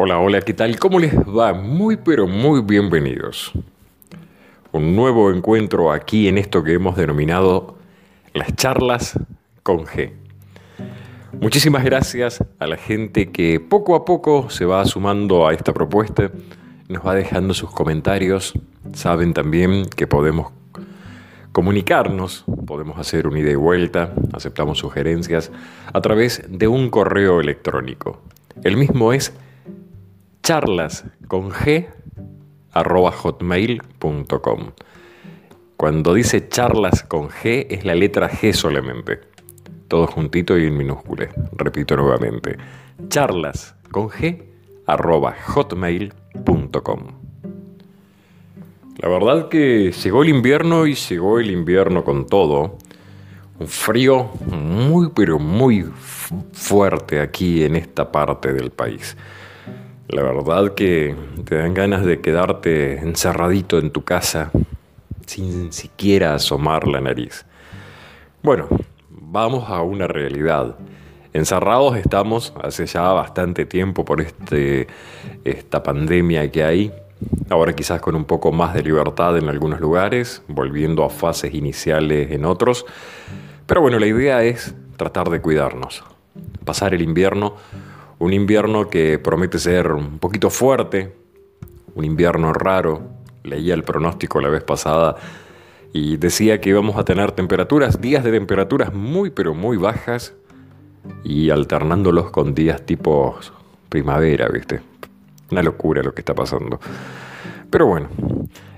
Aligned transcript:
Hola, 0.00 0.20
hola, 0.20 0.40
¿qué 0.42 0.54
tal? 0.54 0.78
¿Cómo 0.78 1.00
les 1.00 1.12
va? 1.12 1.52
Muy, 1.54 1.96
pero 1.96 2.28
muy 2.28 2.60
bienvenidos. 2.60 3.50
Un 4.70 4.94
nuevo 4.94 5.32
encuentro 5.32 5.90
aquí 5.90 6.28
en 6.28 6.38
esto 6.38 6.62
que 6.62 6.74
hemos 6.74 6.96
denominado 6.96 7.76
las 8.32 8.54
charlas 8.54 9.18
con 9.64 9.86
G. 9.86 10.12
Muchísimas 11.40 11.82
gracias 11.82 12.44
a 12.60 12.68
la 12.68 12.76
gente 12.76 13.32
que 13.32 13.58
poco 13.58 13.96
a 13.96 14.04
poco 14.04 14.50
se 14.50 14.64
va 14.64 14.84
sumando 14.84 15.48
a 15.48 15.52
esta 15.52 15.74
propuesta, 15.74 16.30
nos 16.88 17.04
va 17.04 17.16
dejando 17.16 17.52
sus 17.52 17.72
comentarios. 17.72 18.52
Saben 18.92 19.34
también 19.34 19.84
que 19.86 20.06
podemos 20.06 20.52
comunicarnos, 21.50 22.44
podemos 22.68 23.00
hacer 23.00 23.26
un 23.26 23.36
ida 23.36 23.50
y 23.50 23.56
vuelta, 23.56 24.14
aceptamos 24.32 24.78
sugerencias 24.78 25.50
a 25.92 26.00
través 26.00 26.44
de 26.48 26.68
un 26.68 26.88
correo 26.88 27.40
electrónico. 27.40 28.22
El 28.62 28.76
mismo 28.76 29.12
es 29.12 29.34
charlas 30.42 31.04
con 31.26 31.50
G 31.50 31.88
hotmail.com. 32.72 34.70
Cuando 35.76 36.14
dice 36.14 36.48
charlas 36.48 37.02
con 37.02 37.28
G 37.28 37.66
es 37.70 37.84
la 37.84 37.94
letra 37.94 38.30
G 38.30 38.52
solamente. 38.52 39.20
Todo 39.88 40.06
juntito 40.06 40.58
y 40.58 40.66
en 40.66 40.76
minúscula. 40.76 41.28
Repito 41.52 41.96
nuevamente. 41.96 42.56
Charlas 43.08 43.74
con 43.90 44.08
G 44.08 44.44
hotmail.com. 45.54 47.00
La 48.96 49.08
verdad 49.08 49.48
que 49.48 49.92
llegó 49.92 50.22
el 50.22 50.28
invierno 50.30 50.86
y 50.86 50.94
llegó 50.94 51.38
el 51.38 51.50
invierno 51.50 52.02
con 52.04 52.26
todo. 52.26 52.78
Un 53.60 53.68
frío 53.68 54.30
muy 54.46 55.10
pero 55.14 55.38
muy 55.38 55.84
fuerte 56.52 57.20
aquí 57.20 57.64
en 57.64 57.76
esta 57.76 58.10
parte 58.10 58.52
del 58.52 58.70
país. 58.70 59.16
La 60.08 60.22
verdad 60.22 60.74
que 60.74 61.14
te 61.44 61.56
dan 61.56 61.74
ganas 61.74 62.02
de 62.02 62.22
quedarte 62.22 62.98
encerradito 62.98 63.78
en 63.78 63.90
tu 63.90 64.04
casa 64.04 64.50
sin 65.26 65.70
siquiera 65.70 66.34
asomar 66.34 66.88
la 66.88 67.02
nariz. 67.02 67.44
Bueno, 68.42 68.68
vamos 69.10 69.68
a 69.68 69.82
una 69.82 70.06
realidad. 70.06 70.76
Encerrados 71.34 71.98
estamos 71.98 72.54
hace 72.62 72.86
ya 72.86 73.02
bastante 73.02 73.66
tiempo 73.66 74.06
por 74.06 74.22
este, 74.22 74.86
esta 75.44 75.82
pandemia 75.82 76.50
que 76.50 76.64
hay 76.64 76.92
ahora 77.50 77.74
quizás 77.74 78.00
con 78.00 78.14
un 78.14 78.24
poco 78.24 78.50
más 78.50 78.72
de 78.72 78.82
libertad 78.82 79.36
en 79.36 79.50
algunos 79.50 79.78
lugares, 79.78 80.42
volviendo 80.48 81.04
a 81.04 81.10
fases 81.10 81.52
iniciales 81.52 82.30
en 82.30 82.46
otros. 82.46 82.86
Pero 83.66 83.82
bueno, 83.82 83.98
la 83.98 84.06
idea 84.06 84.42
es 84.42 84.74
tratar 84.96 85.28
de 85.28 85.42
cuidarnos, 85.42 86.02
pasar 86.64 86.94
el 86.94 87.02
invierno, 87.02 87.56
un 88.18 88.32
invierno 88.32 88.88
que 88.88 89.18
promete 89.18 89.58
ser 89.58 89.92
un 89.92 90.18
poquito 90.18 90.50
fuerte, 90.50 91.14
un 91.94 92.04
invierno 92.04 92.52
raro. 92.52 93.02
Leía 93.44 93.74
el 93.74 93.84
pronóstico 93.84 94.40
la 94.40 94.48
vez 94.48 94.62
pasada 94.62 95.16
y 95.92 96.16
decía 96.16 96.60
que 96.60 96.70
íbamos 96.70 96.96
a 96.96 97.04
tener 97.04 97.32
temperaturas, 97.32 98.00
días 98.00 98.24
de 98.24 98.32
temperaturas 98.32 98.92
muy 98.92 99.30
pero 99.30 99.54
muy 99.54 99.76
bajas 99.76 100.34
y 101.24 101.50
alternándolos 101.50 102.30
con 102.30 102.54
días 102.54 102.84
tipo 102.84 103.38
primavera, 103.88 104.48
¿viste? 104.48 104.80
Una 105.50 105.62
locura 105.62 106.02
lo 106.02 106.12
que 106.12 106.20
está 106.20 106.34
pasando. 106.34 106.78
Pero 107.70 107.86
bueno, 107.86 108.08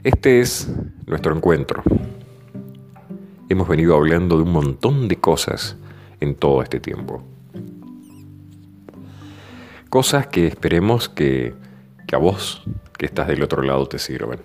este 0.04 0.40
es 0.40 0.72
nuestro 1.06 1.34
encuentro. 1.34 1.82
Hemos 3.48 3.66
venido 3.66 3.96
hablando 3.96 4.36
de 4.36 4.42
un 4.44 4.52
montón 4.52 5.08
de 5.08 5.16
cosas 5.16 5.76
en 6.20 6.36
todo 6.36 6.62
este 6.62 6.78
tiempo. 6.78 7.22
Cosas 9.90 10.28
que 10.28 10.46
esperemos 10.46 11.08
que, 11.08 11.52
que 12.06 12.14
a 12.14 12.18
vos, 12.20 12.62
que 12.96 13.06
estás 13.06 13.26
del 13.26 13.42
otro 13.42 13.60
lado, 13.60 13.86
te 13.86 13.98
sirvan. 13.98 14.38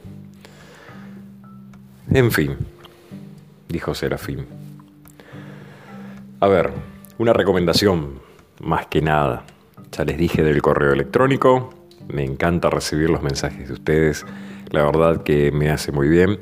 En 2.11 2.31
fin, 2.31 2.57
dijo 3.69 3.93
Serafín. 3.93 4.47
A 6.39 6.47
ver, 6.47 6.71
una 7.19 7.31
recomendación, 7.31 8.19
más 8.59 8.87
que 8.87 9.03
nada. 9.03 9.43
Ya 9.91 10.03
les 10.03 10.17
dije 10.17 10.43
del 10.43 10.63
correo 10.63 10.93
electrónico, 10.93 11.69
me 12.07 12.23
encanta 12.23 12.71
recibir 12.71 13.11
los 13.11 13.21
mensajes 13.21 13.67
de 13.67 13.73
ustedes. 13.75 14.25
La 14.71 14.83
verdad 14.83 15.21
que 15.21 15.51
me 15.51 15.69
hace 15.69 15.91
muy 15.91 16.07
bien. 16.07 16.39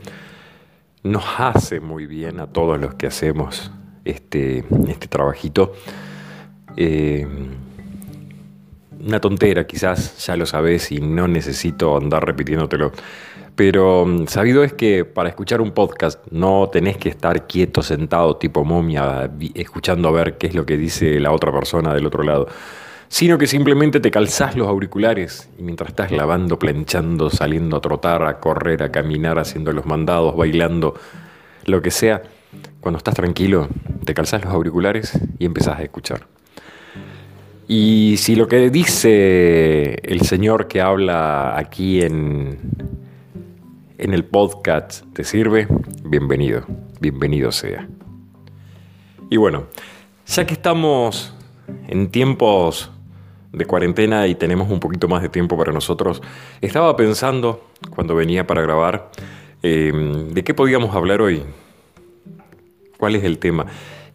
Nos 1.04 1.26
hace 1.38 1.82
muy 1.82 2.06
bien 2.06 2.40
a 2.40 2.48
todos 2.48 2.80
los 2.80 2.96
que 2.96 3.08
hacemos 3.08 3.70
este, 4.06 4.64
este 4.88 5.10
trabajito. 5.10 5.74
Eh, 6.78 7.28
una 9.06 9.20
tontera 9.20 9.66
quizás, 9.66 10.26
ya 10.26 10.36
lo 10.36 10.46
sabes 10.46 10.92
y 10.92 11.00
no 11.00 11.28
necesito 11.28 11.98
andar 11.98 12.26
repitiéndotelo. 12.26 12.92
Pero 13.56 14.06
mm, 14.06 14.28
sabido 14.28 14.64
es 14.64 14.74
que 14.74 15.06
para 15.06 15.30
escuchar 15.30 15.62
un 15.62 15.72
podcast 15.72 16.26
no 16.32 16.70
tenés 16.72 16.98
que 16.98 17.10
estar 17.10 17.48
quieto, 17.48 17.84
sentado, 17.84 18.38
tipo 18.38 18.64
momia, 18.64 19.30
escuchando 19.54 20.10
a 20.10 20.12
ver 20.12 20.38
qué 20.38 20.48
es 20.48 20.56
lo 20.56 20.66
que 20.66 20.78
dice 20.78 21.20
la 21.20 21.32
otra 21.32 21.52
persona 21.52 21.94
del 21.94 22.06
otro 22.06 22.24
lado 22.24 22.48
sino 23.14 23.38
que 23.38 23.46
simplemente 23.46 24.00
te 24.00 24.10
calzás 24.10 24.56
los 24.56 24.68
auriculares 24.68 25.48
y 25.60 25.62
mientras 25.62 25.90
estás 25.90 26.12
lavando, 26.12 26.58
planchando, 26.58 27.30
saliendo 27.30 27.78
a 27.78 27.80
trotar, 27.80 28.24
a 28.24 28.40
correr, 28.40 28.82
a 28.82 28.92
caminar, 28.92 29.38
haciendo 29.38 29.72
los 29.72 29.86
mandados, 29.86 30.36
bailando, 30.36 30.96
lo 31.66 31.80
que 31.84 31.92
sea, 31.92 32.24
cuando 32.82 32.98
estás 32.98 33.14
tranquilo, 33.14 33.68
te 34.04 34.16
calzás 34.16 34.44
los 34.44 34.52
auriculares 34.52 35.14
y 35.38 35.46
empezás 35.46 35.78
a 35.78 35.84
escuchar. 35.84 36.33
Y 37.76 38.18
si 38.18 38.36
lo 38.36 38.48
que 38.48 38.70
dice 38.70 39.96
el 40.04 40.22
señor 40.22 40.68
que 40.68 40.80
habla 40.80 41.58
aquí 41.58 42.04
en, 42.04 42.60
en 43.98 44.14
el 44.14 44.26
podcast 44.26 45.04
te 45.14 45.24
sirve, 45.24 45.68
bienvenido, 46.06 46.68
bienvenido 47.00 47.52
sea. 47.52 47.90
Y 49.32 49.38
bueno, 49.38 49.66
ya 50.28 50.46
que 50.46 50.54
estamos 50.54 51.34
en 51.88 52.12
tiempos 52.12 52.92
de 53.52 53.66
cuarentena 53.66 54.28
y 54.28 54.36
tenemos 54.36 54.70
un 54.70 54.80
poquito 54.80 55.08
más 55.08 55.24
de 55.24 55.30
tiempo 55.30 55.58
para 55.58 55.74
nosotros, 55.74 56.22
estaba 56.62 56.96
pensando 56.96 57.72
cuando 57.90 58.14
venía 58.14 58.46
para 58.46 58.62
grabar 58.62 59.10
em, 59.64 60.30
de 60.30 60.44
qué 60.44 60.54
podíamos 60.54 60.96
hablar 60.96 61.24
hoy, 61.24 61.42
cuál 63.00 63.16
es 63.16 63.24
el 63.24 63.40
tema. 63.40 63.66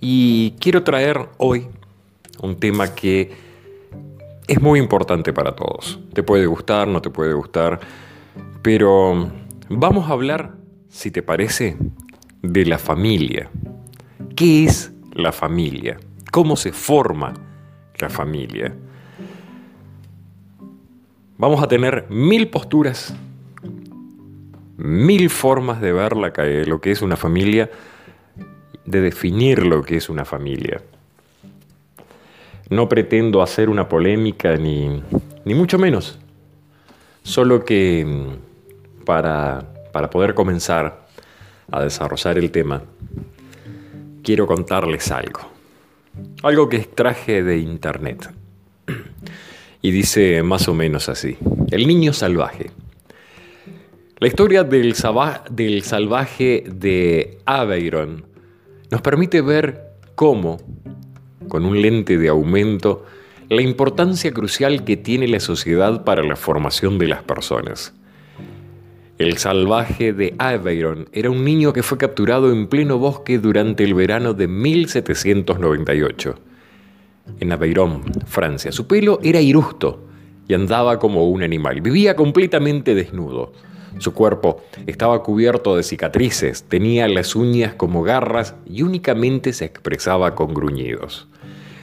Y 0.00 0.52
quiero 0.60 0.84
traer 0.84 1.28
hoy 1.38 1.66
un 2.40 2.54
tema 2.54 2.94
que 2.94 3.47
es 4.48 4.60
muy 4.62 4.80
importante 4.80 5.32
para 5.32 5.54
todos. 5.54 6.00
Te 6.14 6.22
puede 6.22 6.46
gustar, 6.46 6.88
no 6.88 7.02
te 7.02 7.10
puede 7.10 7.34
gustar, 7.34 7.78
pero 8.62 9.30
vamos 9.68 10.08
a 10.08 10.14
hablar, 10.14 10.54
si 10.88 11.10
te 11.10 11.22
parece, 11.22 11.76
de 12.42 12.64
la 12.64 12.78
familia. 12.78 13.50
¿Qué 14.34 14.64
es 14.64 14.90
la 15.12 15.32
familia? 15.32 15.98
¿Cómo 16.32 16.56
se 16.56 16.72
forma 16.72 17.34
la 18.00 18.08
familia? 18.08 18.74
Vamos 21.36 21.62
a 21.62 21.68
tener 21.68 22.06
mil 22.08 22.48
posturas, 22.48 23.14
mil 24.78 25.28
formas 25.28 25.80
de 25.82 25.92
ver 25.92 26.16
lo 26.16 26.80
que 26.80 26.90
es 26.90 27.02
una 27.02 27.16
familia, 27.16 27.70
de 28.86 29.00
definir 29.02 29.66
lo 29.66 29.82
que 29.82 29.98
es 29.98 30.08
una 30.08 30.24
familia. 30.24 30.80
No 32.70 32.88
pretendo 32.88 33.42
hacer 33.42 33.68
una 33.68 33.88
polémica 33.88 34.56
ni, 34.56 35.02
ni 35.44 35.54
mucho 35.54 35.78
menos, 35.78 36.18
solo 37.22 37.64
que 37.64 38.04
mm, 38.06 39.04
para, 39.04 39.72
para 39.92 40.10
poder 40.10 40.34
comenzar 40.34 41.06
a 41.70 41.82
desarrollar 41.82 42.38
el 42.38 42.50
tema, 42.50 42.82
quiero 44.22 44.46
contarles 44.46 45.10
algo. 45.10 45.40
Algo 46.42 46.68
que 46.68 46.76
extraje 46.76 47.42
de 47.42 47.58
internet 47.58 48.30
y 49.82 49.90
dice 49.90 50.42
más 50.42 50.68
o 50.68 50.74
menos 50.74 51.08
así. 51.08 51.36
El 51.70 51.86
niño 51.86 52.12
salvaje. 52.12 52.70
La 54.18 54.26
historia 54.26 54.64
del, 54.64 54.94
del 55.50 55.82
salvaje 55.84 56.64
de 56.66 57.38
Aveyron 57.46 58.26
nos 58.90 59.00
permite 59.00 59.42
ver 59.42 59.92
cómo, 60.14 60.58
con 61.48 61.64
un 61.64 61.80
lente 61.80 62.18
de 62.18 62.28
aumento, 62.28 63.04
la 63.48 63.62
importancia 63.62 64.32
crucial 64.32 64.84
que 64.84 64.96
tiene 64.96 65.26
la 65.28 65.40
sociedad 65.40 66.04
para 66.04 66.22
la 66.22 66.36
formación 66.36 66.98
de 66.98 67.08
las 67.08 67.22
personas. 67.22 67.94
El 69.18 69.38
salvaje 69.38 70.12
de 70.12 70.34
Aveyron 70.38 71.08
era 71.12 71.30
un 71.30 71.44
niño 71.44 71.72
que 71.72 71.82
fue 71.82 71.98
capturado 71.98 72.52
en 72.52 72.68
pleno 72.68 72.98
bosque 72.98 73.38
durante 73.38 73.82
el 73.84 73.94
verano 73.94 74.34
de 74.34 74.46
1798 74.46 76.34
en 77.40 77.52
Aveyron, 77.52 78.02
Francia. 78.26 78.72
Su 78.72 78.86
pelo 78.86 79.18
era 79.22 79.40
irusto 79.40 80.00
y 80.46 80.54
andaba 80.54 80.98
como 80.98 81.28
un 81.28 81.42
animal. 81.42 81.80
Vivía 81.80 82.16
completamente 82.16 82.94
desnudo. 82.94 83.52
Su 83.98 84.14
cuerpo 84.14 84.62
estaba 84.86 85.22
cubierto 85.22 85.76
de 85.76 85.82
cicatrices, 85.82 86.62
tenía 86.64 87.08
las 87.08 87.34
uñas 87.34 87.74
como 87.74 88.02
garras 88.02 88.54
y 88.66 88.82
únicamente 88.82 89.52
se 89.52 89.64
expresaba 89.64 90.34
con 90.34 90.54
gruñidos. 90.54 91.26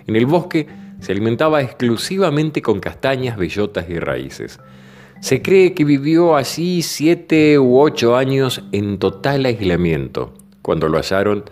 En 0.07 0.16
el 0.16 0.25
bosque 0.25 0.68
se 1.00 1.12
alimentaba 1.12 1.62
exclusivamente 1.62 2.62
con 2.62 2.80
castañas, 2.80 3.38
bellotas 3.38 3.90
y 3.90 4.00
raíces. 4.00 4.60
Se 5.22 5.42
cree 5.42 5.74
que 5.74 5.86
vivió 5.86 6.36
allí 6.36 6.81
siete 6.81 7.57
u 7.57 7.80
ocho 7.80 8.16
años 8.16 8.63
en 8.72 9.00
total 9.00 9.46
aislamiento. 9.46 10.34
Cuando 10.62 10.88
lo 10.90 10.98
hallaron, 10.98 11.46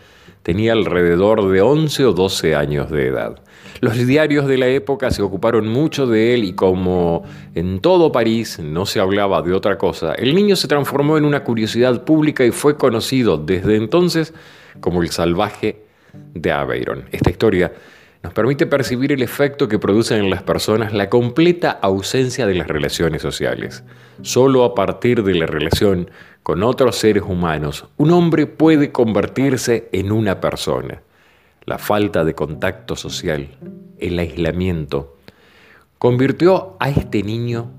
tenía 0.44 0.74
alrededor 0.74 1.50
de 1.50 1.62
11 1.62 2.06
o 2.06 2.14
12 2.14 2.56
años 2.56 2.92
de 2.92 3.08
edad. 3.08 3.42
Los 3.80 3.98
diarios 4.06 4.48
de 4.48 4.58
la 4.58 4.68
época 4.68 5.12
se 5.12 5.22
ocuparon 5.22 5.68
mucho 5.68 6.06
de 6.06 6.34
él 6.34 6.44
y 6.44 6.54
como 6.54 7.24
en 7.56 7.80
todo 7.80 8.12
París 8.12 8.60
no 8.60 8.86
se 8.86 9.00
hablaba 9.00 9.42
de 9.42 9.54
otra 9.54 9.78
cosa, 9.78 10.14
el 10.14 10.36
niño 10.36 10.56
se 10.56 10.68
transformó 10.68 11.18
en 11.18 11.26
una 11.26 11.44
curiosidad 11.44 12.06
pública 12.06 12.46
y 12.46 12.52
fue 12.52 12.78
conocido 12.78 13.38
desde 13.38 13.76
entonces 13.76 14.34
como 14.80 15.02
el 15.02 15.10
salvaje 15.10 15.82
de 16.34 16.52
Aveyron. 16.52 17.06
Esta 17.12 17.30
historia 17.30 17.74
nos 18.24 18.34
permite 18.34 18.66
percibir 18.66 19.12
el 19.12 19.22
efecto 19.22 19.68
que 19.68 19.80
produce 19.80 20.18
en 20.18 20.30
las 20.30 20.44
personas 20.44 20.94
la 20.94 21.10
completa 21.10 21.72
ausencia 21.72 22.48
de 22.48 22.56
las 22.56 22.68
relaciones 22.68 23.22
sociales. 23.22 23.84
Solo 24.22 24.64
a 24.64 24.74
partir 24.74 25.24
de 25.24 25.36
la 25.36 25.46
relación 25.46 26.10
con 26.42 26.64
otros 26.64 26.96
seres 26.96 27.24
humanos, 27.24 27.86
un 27.98 28.12
hombre 28.12 28.48
puede 28.48 28.94
convertirse 28.94 29.90
en 29.92 30.14
una 30.14 30.40
persona. 30.40 31.02
La 31.66 31.78
falta 31.78 32.24
de 32.24 32.34
contacto 32.34 32.96
social, 32.96 33.58
el 34.00 34.18
aislamiento, 34.18 35.18
convirtió 35.98 36.78
a 36.80 36.90
este 36.90 37.24
niño 37.24 37.72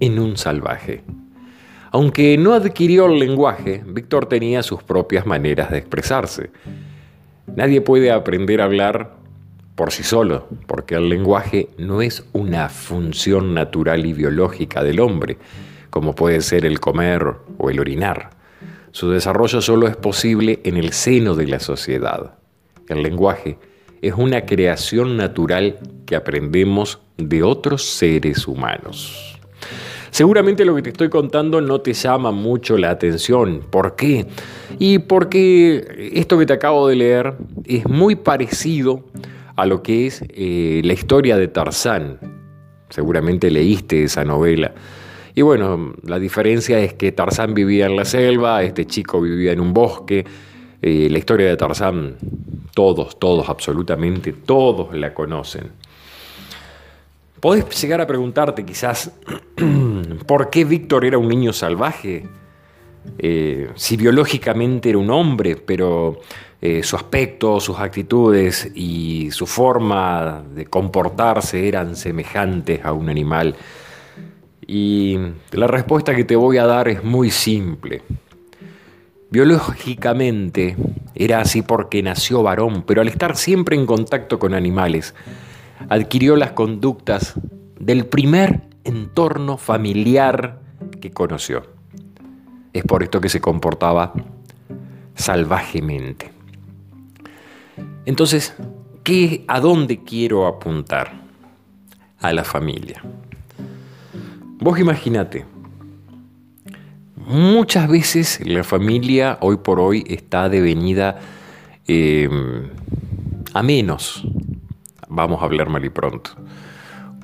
en 0.00 0.18
un 0.18 0.36
salvaje. 0.36 1.04
Aunque 1.92 2.36
no 2.36 2.54
adquirió 2.54 3.06
el 3.06 3.20
lenguaje, 3.20 3.84
Víctor 3.86 4.26
tenía 4.26 4.64
sus 4.64 4.82
propias 4.82 5.26
maneras 5.26 5.70
de 5.70 5.78
expresarse. 5.78 6.50
Nadie 7.54 7.80
puede 7.80 8.10
aprender 8.10 8.60
a 8.60 8.64
hablar 8.64 9.25
por 9.76 9.92
sí 9.92 10.02
solo, 10.02 10.48
porque 10.66 10.94
el 10.94 11.08
lenguaje 11.08 11.68
no 11.76 12.00
es 12.00 12.24
una 12.32 12.70
función 12.70 13.54
natural 13.54 14.06
y 14.06 14.14
biológica 14.14 14.82
del 14.82 15.00
hombre, 15.00 15.36
como 15.90 16.14
puede 16.14 16.40
ser 16.40 16.64
el 16.64 16.80
comer 16.80 17.34
o 17.58 17.70
el 17.70 17.78
orinar. 17.78 18.30
Su 18.90 19.10
desarrollo 19.10 19.60
solo 19.60 19.86
es 19.86 19.96
posible 19.96 20.60
en 20.64 20.78
el 20.78 20.92
seno 20.92 21.34
de 21.34 21.46
la 21.46 21.60
sociedad. 21.60 22.38
El 22.88 23.02
lenguaje 23.02 23.58
es 24.00 24.14
una 24.14 24.46
creación 24.46 25.18
natural 25.18 25.78
que 26.06 26.16
aprendemos 26.16 27.00
de 27.18 27.42
otros 27.42 27.84
seres 27.84 28.48
humanos. 28.48 29.38
Seguramente 30.10 30.64
lo 30.64 30.74
que 30.74 30.80
te 30.80 30.88
estoy 30.88 31.10
contando 31.10 31.60
no 31.60 31.82
te 31.82 31.92
llama 31.92 32.30
mucho 32.30 32.78
la 32.78 32.88
atención. 32.88 33.60
¿Por 33.68 33.96
qué? 33.96 34.24
Y 34.78 35.00
porque 35.00 36.10
esto 36.14 36.38
que 36.38 36.46
te 36.46 36.54
acabo 36.54 36.88
de 36.88 36.96
leer 36.96 37.34
es 37.66 37.86
muy 37.86 38.16
parecido 38.16 39.04
a 39.56 39.66
lo 39.66 39.82
que 39.82 40.06
es 40.06 40.22
eh, 40.28 40.80
la 40.84 40.92
historia 40.92 41.36
de 41.36 41.48
Tarzán. 41.48 42.18
Seguramente 42.88 43.50
leíste 43.50 44.04
esa 44.04 44.24
novela. 44.24 44.72
Y 45.34 45.42
bueno, 45.42 45.94
la 46.02 46.18
diferencia 46.18 46.78
es 46.78 46.94
que 46.94 47.12
Tarzán 47.12 47.52
vivía 47.52 47.86
en 47.86 47.96
la 47.96 48.04
selva, 48.04 48.62
este 48.62 48.86
chico 48.86 49.20
vivía 49.20 49.52
en 49.52 49.60
un 49.60 49.74
bosque. 49.74 50.24
Eh, 50.80 51.08
la 51.10 51.18
historia 51.18 51.48
de 51.48 51.56
Tarzán, 51.56 52.16
todos, 52.74 53.18
todos, 53.18 53.48
absolutamente 53.48 54.32
todos 54.32 54.94
la 54.94 55.12
conocen. 55.12 55.72
Podés 57.40 57.82
llegar 57.82 58.00
a 58.00 58.06
preguntarte 58.06 58.64
quizás 58.64 59.12
por 60.26 60.48
qué 60.50 60.64
Víctor 60.64 61.04
era 61.04 61.18
un 61.18 61.28
niño 61.28 61.52
salvaje, 61.52 62.28
eh, 63.18 63.70
si 63.74 63.96
biológicamente 63.96 64.90
era 64.90 64.98
un 64.98 65.10
hombre, 65.10 65.56
pero 65.56 66.20
eh, 66.60 66.82
su 66.82 66.96
aspecto, 66.96 67.60
sus 67.60 67.78
actitudes 67.78 68.70
y 68.74 69.30
su 69.30 69.46
forma 69.46 70.42
de 70.54 70.64
comportarse 70.66 71.68
eran 71.68 71.96
semejantes 71.96 72.84
a 72.84 72.92
un 72.92 73.08
animal. 73.08 73.54
Y 74.66 75.18
la 75.52 75.66
respuesta 75.66 76.14
que 76.14 76.24
te 76.24 76.34
voy 76.34 76.58
a 76.58 76.66
dar 76.66 76.88
es 76.88 77.04
muy 77.04 77.30
simple. 77.30 78.02
Biológicamente 79.30 80.76
era 81.14 81.40
así 81.40 81.62
porque 81.62 82.02
nació 82.02 82.42
varón, 82.42 82.84
pero 82.86 83.00
al 83.00 83.08
estar 83.08 83.36
siempre 83.36 83.76
en 83.76 83.84
contacto 83.84 84.38
con 84.38 84.54
animales, 84.54 85.14
adquirió 85.88 86.36
las 86.36 86.52
conductas 86.52 87.34
del 87.78 88.06
primer 88.06 88.62
entorno 88.84 89.58
familiar 89.58 90.60
que 91.00 91.10
conoció. 91.10 91.64
Es 92.72 92.84
por 92.84 93.02
esto 93.02 93.20
que 93.20 93.28
se 93.28 93.40
comportaba 93.40 94.12
salvajemente. 95.14 96.35
Entonces, 98.06 98.54
¿qué, 99.02 99.44
¿a 99.48 99.60
dónde 99.60 100.02
quiero 100.02 100.46
apuntar? 100.46 101.26
A 102.20 102.32
la 102.32 102.44
familia. 102.44 103.02
Vos 104.58 104.78
imagínate, 104.80 105.44
muchas 107.16 107.88
veces 107.88 108.40
la 108.46 108.64
familia 108.64 109.36
hoy 109.42 109.58
por 109.58 109.80
hoy 109.80 110.02
está 110.08 110.48
devenida 110.48 111.20
eh, 111.86 112.28
a 113.52 113.62
menos. 113.62 114.26
Vamos 115.08 115.42
a 115.42 115.44
hablar 115.44 115.68
mal 115.68 115.84
y 115.84 115.90
pronto. 115.90 116.30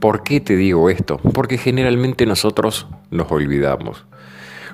¿Por 0.00 0.25
qué 0.25 0.40
te 0.40 0.56
digo 0.56 0.90
esto? 0.90 1.19
Porque 1.19 1.58
generalmente 1.58 2.26
nosotros 2.26 2.88
nos 3.11 3.31
olvidamos. 3.31 4.05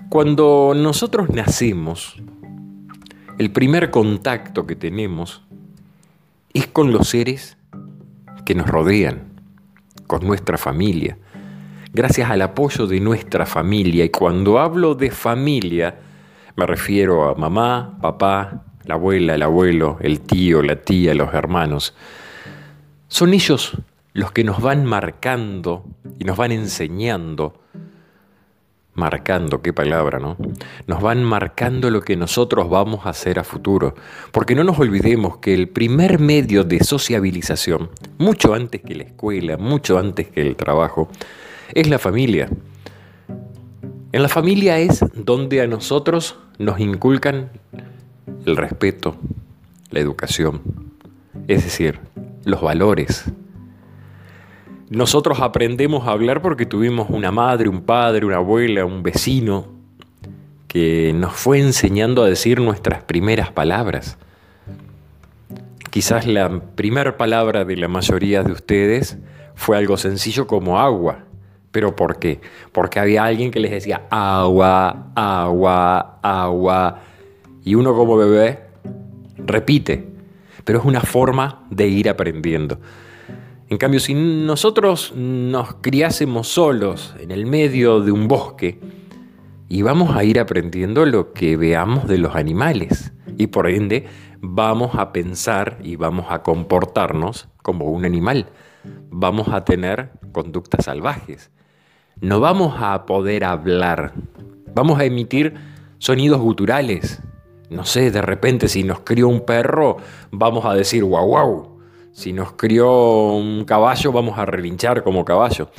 Cuando 0.09 0.73
nosotros 0.75 1.29
nacemos, 1.29 2.17
el 3.39 3.53
primer 3.53 3.91
contacto 3.91 4.67
que 4.67 4.75
tenemos 4.75 5.43
es 6.59 6.67
con 6.67 6.93
los 6.93 7.09
seres 7.09 7.57
que 8.45 8.55
nos 8.55 8.67
rodean, 8.67 9.41
con 10.07 10.27
nuestra 10.27 10.59
familia, 10.59 11.19
gracias 11.93 12.31
al 12.31 12.43
apoyo 12.43 12.87
de 12.87 13.01
nuestra 13.01 13.47
familia. 13.47 14.05
Y 14.05 14.11
cuando 14.11 14.59
hablo 14.59 14.95
de 14.95 15.11
familia, 15.11 16.01
me 16.57 16.67
refiero 16.67 17.29
a 17.29 17.35
mamá, 17.35 17.99
papá, 18.01 18.65
la 18.85 18.95
abuela, 18.95 19.35
el 19.35 19.43
abuelo, 19.43 19.99
el 20.01 20.21
tío, 20.21 20.63
la 20.63 20.77
tía, 20.77 21.15
los 21.15 21.33
hermanos. 21.33 21.95
Son 23.07 23.35
ellos 23.35 23.79
los 24.13 24.33
que 24.33 24.43
nos 24.43 24.61
van 24.61 24.85
marcando 24.85 25.85
y 26.19 26.25
nos 26.25 26.37
van 26.37 26.51
enseñando 26.53 27.63
marcando, 28.99 29.63
qué 29.63 29.73
palabra, 29.73 30.19
¿no? 30.19 30.37
Nos 30.87 31.01
van 31.01 31.25
marcando 31.25 31.91
lo 31.91 32.03
que 32.03 32.17
nosotros 32.17 32.69
vamos 32.69 33.07
a 33.07 33.11
hacer 33.11 33.39
a 33.39 33.45
futuro. 33.45 33.95
Porque 34.33 34.55
no 34.55 34.65
nos 34.65 34.79
olvidemos 34.79 35.39
que 35.39 35.55
el 35.55 35.69
primer 35.69 36.19
medio 36.19 36.65
de 36.65 36.83
sociabilización, 36.85 37.91
mucho 38.19 38.53
antes 38.53 38.83
que 38.83 38.95
la 38.95 39.05
escuela, 39.05 39.57
mucho 39.57 39.99
antes 39.99 40.29
que 40.29 40.43
el 40.43 40.57
trabajo, 40.57 41.09
es 41.73 41.89
la 41.89 41.99
familia. 41.99 42.51
En 44.13 44.23
la 44.23 44.29
familia 44.29 44.79
es 44.79 45.05
donde 45.15 45.61
a 45.63 45.67
nosotros 45.67 46.37
nos 46.59 46.81
inculcan 46.81 47.51
el 48.45 48.57
respeto, 48.57 49.17
la 49.91 50.01
educación, 50.01 50.61
es 51.47 51.65
decir, 51.65 52.01
los 52.45 52.61
valores, 52.61 53.25
nosotros 54.91 55.41
aprendemos 55.41 56.07
a 56.07 56.13
hablar 56.13 56.41
porque 56.41 56.65
tuvimos 56.65 57.11
una 57.11 57.31
madre, 57.31 57.69
un 57.69 57.83
padre, 57.83 58.25
una 58.25 58.37
abuela, 58.37 58.85
un 58.85 59.03
vecino 59.03 59.67
que 60.67 61.13
nos 61.15 61.35
fue 61.35 61.59
enseñando 61.61 62.23
a 62.23 62.29
decir 62.29 62.61
nuestras 62.61 63.03
primeras 63.03 63.51
palabras. 63.51 64.19
Quizás 65.91 66.27
la 66.27 66.61
primera 66.75 67.17
palabra 67.17 67.65
de 67.65 67.77
la 67.77 67.89
mayoría 67.89 68.43
de 68.43 68.53
ustedes 68.53 69.19
fue 69.55 69.77
algo 69.77 69.97
sencillo 69.97 70.47
como 70.47 70.79
agua. 70.79 71.25
¿Pero 71.71 71.95
por 71.97 72.19
qué? 72.19 72.41
Porque 72.73 72.99
había 72.99 73.25
alguien 73.25 73.51
que 73.51 73.61
les 73.61 73.71
decía 73.71 74.03
agua, 74.11 75.11
agua, 75.15 76.19
agua. 76.23 77.01
Y 77.65 77.75
uno 77.75 77.95
como 77.95 78.17
bebé 78.17 78.61
repite. 79.37 80.07
Pero 80.65 80.79
es 80.79 80.85
una 80.85 81.01
forma 81.01 81.67
de 81.71 81.89
ir 81.89 82.09
aprendiendo. 82.09 82.79
En 83.71 83.77
cambio, 83.77 84.01
si 84.01 84.15
nosotros 84.15 85.13
nos 85.15 85.75
criásemos 85.83 86.49
solos 86.49 87.15
en 87.21 87.31
el 87.31 87.45
medio 87.45 88.01
de 88.01 88.13
un 88.13 88.27
bosque, 88.27 88.81
y 89.69 89.83
vamos 89.83 90.17
a 90.17 90.25
ir 90.25 90.41
aprendiendo 90.41 91.05
lo 91.05 91.35
que 91.35 91.59
veamos 91.59 92.09
de 92.09 92.17
los 92.17 92.35
animales. 92.35 93.13
Y 93.37 93.49
por 93.49 93.69
ende 93.69 94.07
vamos 94.41 94.95
a 94.95 95.13
pensar 95.13 95.79
y 95.83 95.97
vamos 95.97 96.27
a 96.31 96.43
comportarnos 96.43 97.49
como 97.63 97.85
un 97.91 98.07
animal. 98.07 98.49
Vamos 99.11 99.49
a 99.49 99.67
tener 99.67 100.13
conductas 100.33 100.87
salvajes. 100.87 101.51
No 102.23 102.41
vamos 102.41 102.77
a 102.79 103.05
poder 103.05 103.45
hablar. 103.45 104.15
Vamos 104.75 104.99
a 104.99 105.05
emitir 105.05 105.55
sonidos 105.99 106.41
guturales. 106.41 107.21
No 107.69 107.85
sé, 107.85 108.11
de 108.11 108.23
repente 108.23 108.69
si 108.69 108.83
nos 108.83 109.01
crió 109.01 109.29
un 109.29 109.45
perro, 109.45 109.99
vamos 110.31 110.65
a 110.65 110.73
decir 110.73 111.05
guau 111.05 111.27
guau 111.27 111.78
si 112.19 112.33
nos 112.33 112.55
crió 112.55 113.31
un 113.35 113.65
caballo, 113.65 114.11
vamos 114.11 114.41
a 114.41 114.45
relinchar 114.45 115.05
como 115.05 115.25
caballo. 115.25 115.71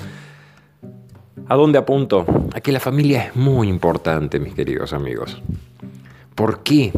¿A 1.50 1.56
dónde 1.58 1.78
apunto? 1.78 2.26
A 2.54 2.62
que 2.62 2.72
la 2.72 2.80
familia 2.80 3.26
es 3.26 3.36
muy 3.36 3.68
importante, 3.68 4.40
mis 4.40 4.54
queridos 4.54 4.94
amigos. 4.94 5.38
¿Por 6.36 6.64
qué? 6.64 6.94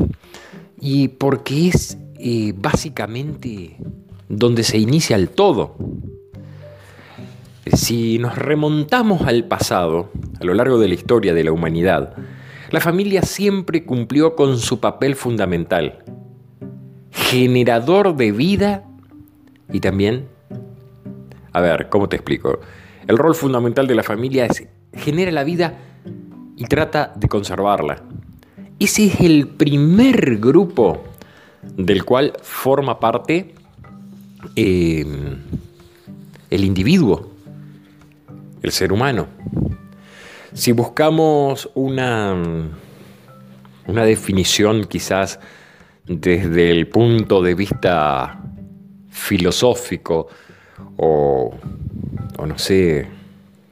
Y 0.80 1.08
porque 1.08 1.70
es 1.70 1.98
eh, 2.20 2.54
básicamente 2.56 3.78
donde 4.30 4.62
se 4.62 4.78
inicia 4.78 5.16
el 5.16 5.30
todo. 5.30 5.76
Si 7.66 8.20
nos 8.20 8.38
remontamos 8.38 9.24
al 9.24 9.46
pasado, 9.46 10.12
a 10.40 10.46
lo 10.46 10.54
largo 10.54 10.78
de 10.78 10.88
la 10.88 10.94
historia 10.94 11.34
de 11.34 11.46
la 11.46 11.52
humanidad, 11.52 12.14
la 12.70 12.80
familia 12.80 13.24
siempre 13.24 13.86
cumplió 13.86 14.36
con 14.36 14.60
su 14.60 14.80
papel 14.80 15.16
fundamental, 15.16 16.04
generador 17.10 18.16
de 18.16 18.32
vida 18.32 18.86
y 19.72 19.80
también, 19.80 20.28
a 21.54 21.62
ver, 21.62 21.90
¿cómo 21.90 22.10
te 22.10 22.18
explico? 22.18 22.60
El 23.08 23.18
rol 23.18 23.36
fundamental 23.36 23.88
de 23.88 23.96
la 23.96 24.04
familia 24.04 24.46
es 24.46 24.68
genera 24.94 25.32
la 25.32 25.44
vida 25.44 25.78
y 26.58 26.66
trata 26.66 27.14
de 27.16 27.28
conservarla. 27.28 28.04
Ese 28.80 29.06
es 29.06 29.22
el 29.22 29.48
primer 29.48 30.38
grupo 30.38 31.04
del 31.62 32.04
cual 32.04 32.34
forma 32.42 33.00
parte 33.00 33.54
eh, 34.56 35.06
el 36.50 36.64
individuo, 36.64 37.32
el 38.62 38.72
ser 38.72 38.92
humano. 38.92 39.28
Si 40.54 40.72
buscamos 40.72 41.70
una, 41.76 42.36
una 43.88 44.04
definición 44.04 44.86
quizás 44.86 45.40
desde 46.06 46.72
el 46.72 46.88
punto 46.88 47.42
de 47.42 47.56
vista 47.56 48.42
filosófico 49.12 50.28
o, 50.98 51.54
no 52.46 52.58
sé, 52.58 53.08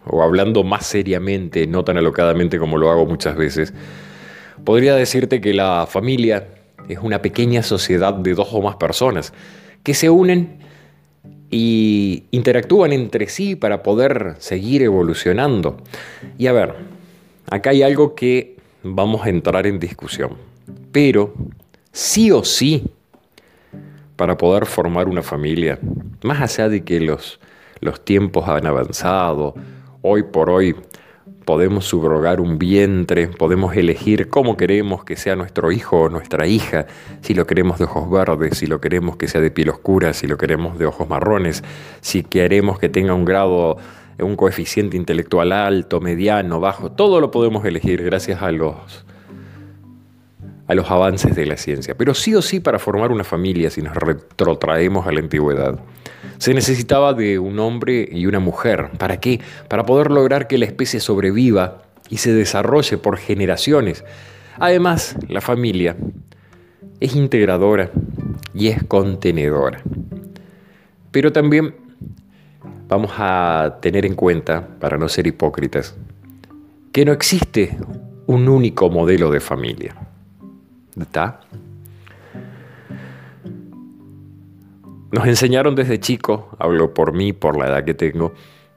o 0.05 0.21
hablando 0.21 0.63
más 0.63 0.85
seriamente, 0.85 1.65
no 1.65 1.83
tan 1.83 1.97
alocadamente 1.97 2.59
como 2.59 2.77
lo 2.77 2.91
hago 2.91 3.05
muchas 3.05 3.35
veces, 3.35 3.73
podría 4.63 4.95
decirte 4.95 5.41
que 5.41 5.53
la 5.53 5.87
familia 5.89 6.47
es 6.87 6.99
una 6.99 7.21
pequeña 7.21 7.63
sociedad 7.63 8.13
de 8.13 8.33
dos 8.33 8.49
o 8.51 8.61
más 8.61 8.75
personas 8.75 9.33
que 9.83 9.93
se 9.93 10.09
unen 10.09 10.59
y 11.49 12.25
interactúan 12.31 12.93
entre 12.93 13.27
sí 13.27 13.55
para 13.55 13.81
poder 13.81 14.35
seguir 14.39 14.83
evolucionando. 14.83 15.77
Y 16.37 16.47
a 16.47 16.51
ver, 16.51 16.75
acá 17.49 17.71
hay 17.71 17.81
algo 17.81 18.13
que 18.13 18.57
vamos 18.83 19.25
a 19.25 19.29
entrar 19.29 19.65
en 19.65 19.79
discusión, 19.79 20.31
pero 20.91 21.33
sí 21.91 22.31
o 22.31 22.43
sí, 22.43 22.85
para 24.19 24.37
poder 24.37 24.65
formar 24.65 25.07
una 25.07 25.23
familia, 25.23 25.79
más 26.23 26.41
allá 26.41 26.67
de 26.67 26.83
que 26.83 26.99
los, 26.99 27.39
los 27.79 28.03
tiempos 28.03 28.49
han 28.49 28.65
avanzado, 28.65 29.55
hoy 30.01 30.23
por 30.23 30.49
hoy 30.49 30.75
podemos 31.45 31.85
subrogar 31.85 32.41
un 32.41 32.59
vientre, 32.59 33.29
podemos 33.29 33.77
elegir 33.77 34.27
cómo 34.27 34.57
queremos 34.57 35.05
que 35.05 35.15
sea 35.15 35.37
nuestro 35.37 35.71
hijo 35.71 36.01
o 36.01 36.09
nuestra 36.09 36.47
hija, 36.47 36.85
si 37.21 37.33
lo 37.33 37.47
queremos 37.47 37.77
de 37.77 37.85
ojos 37.85 38.11
verdes, 38.11 38.57
si 38.57 38.67
lo 38.67 38.81
queremos 38.81 39.15
que 39.15 39.29
sea 39.29 39.39
de 39.39 39.51
piel 39.51 39.69
oscura, 39.69 40.11
si 40.11 40.27
lo 40.27 40.37
queremos 40.37 40.77
de 40.77 40.85
ojos 40.85 41.07
marrones, 41.07 41.63
si 42.01 42.21
queremos 42.21 42.77
que 42.77 42.89
tenga 42.89 43.13
un 43.13 43.23
grado, 43.23 43.77
un 44.19 44.35
coeficiente 44.35 44.97
intelectual 44.97 45.53
alto, 45.53 46.01
mediano, 46.01 46.59
bajo, 46.59 46.91
todo 46.91 47.21
lo 47.21 47.31
podemos 47.31 47.63
elegir 47.63 48.03
gracias 48.03 48.41
a 48.41 48.51
los 48.51 49.05
a 50.69 50.75
los 50.75 50.89
avances 50.91 51.35
de 51.35 51.47
la 51.47 51.57
ciencia. 51.57 51.95
Pero 51.97 52.13
sí 52.13 52.35
o 52.35 52.43
sí 52.43 52.59
para 52.59 52.77
formar 52.77 53.11
una 53.11 53.23
familia, 53.23 53.71
si 53.71 53.81
nos 53.81 53.95
retrotraemos 53.95 55.07
a 55.07 55.11
la 55.11 55.19
antigüedad, 55.19 55.79
se 56.37 56.53
necesitaba 56.53 57.13
de 57.13 57.39
un 57.39 57.57
hombre 57.57 58.07
y 58.09 58.27
una 58.27 58.39
mujer. 58.39 58.91
¿Para 58.99 59.19
qué? 59.19 59.41
Para 59.67 59.87
poder 59.87 60.11
lograr 60.11 60.47
que 60.47 60.59
la 60.59 60.65
especie 60.65 60.99
sobreviva 60.99 61.81
y 62.09 62.17
se 62.17 62.33
desarrolle 62.33 62.99
por 62.99 63.17
generaciones. 63.17 64.05
Además, 64.59 65.15
la 65.27 65.41
familia 65.41 65.97
es 66.99 67.15
integradora 67.15 67.89
y 68.53 68.67
es 68.67 68.83
contenedora. 68.83 69.81
Pero 71.09 71.31
también 71.31 71.73
vamos 72.87 73.11
a 73.17 73.79
tener 73.81 74.05
en 74.05 74.13
cuenta, 74.13 74.67
para 74.79 74.99
no 74.99 75.09
ser 75.09 75.25
hipócritas, 75.25 75.95
que 76.91 77.05
no 77.05 77.11
existe 77.11 77.75
un 78.27 78.47
único 78.47 78.91
modelo 78.91 79.31
de 79.31 79.39
familia. 79.39 79.95
¿Está? 80.99 81.39
Nos 85.11 85.25
enseñaron 85.25 85.75
desde 85.75 85.99
chico, 85.99 86.49
hablo 86.59 86.93
por 86.93 87.13
mí, 87.13 87.33
por 87.33 87.57
la 87.57 87.67
edad 87.67 87.83
que 87.83 87.95
tengo, 87.95 88.33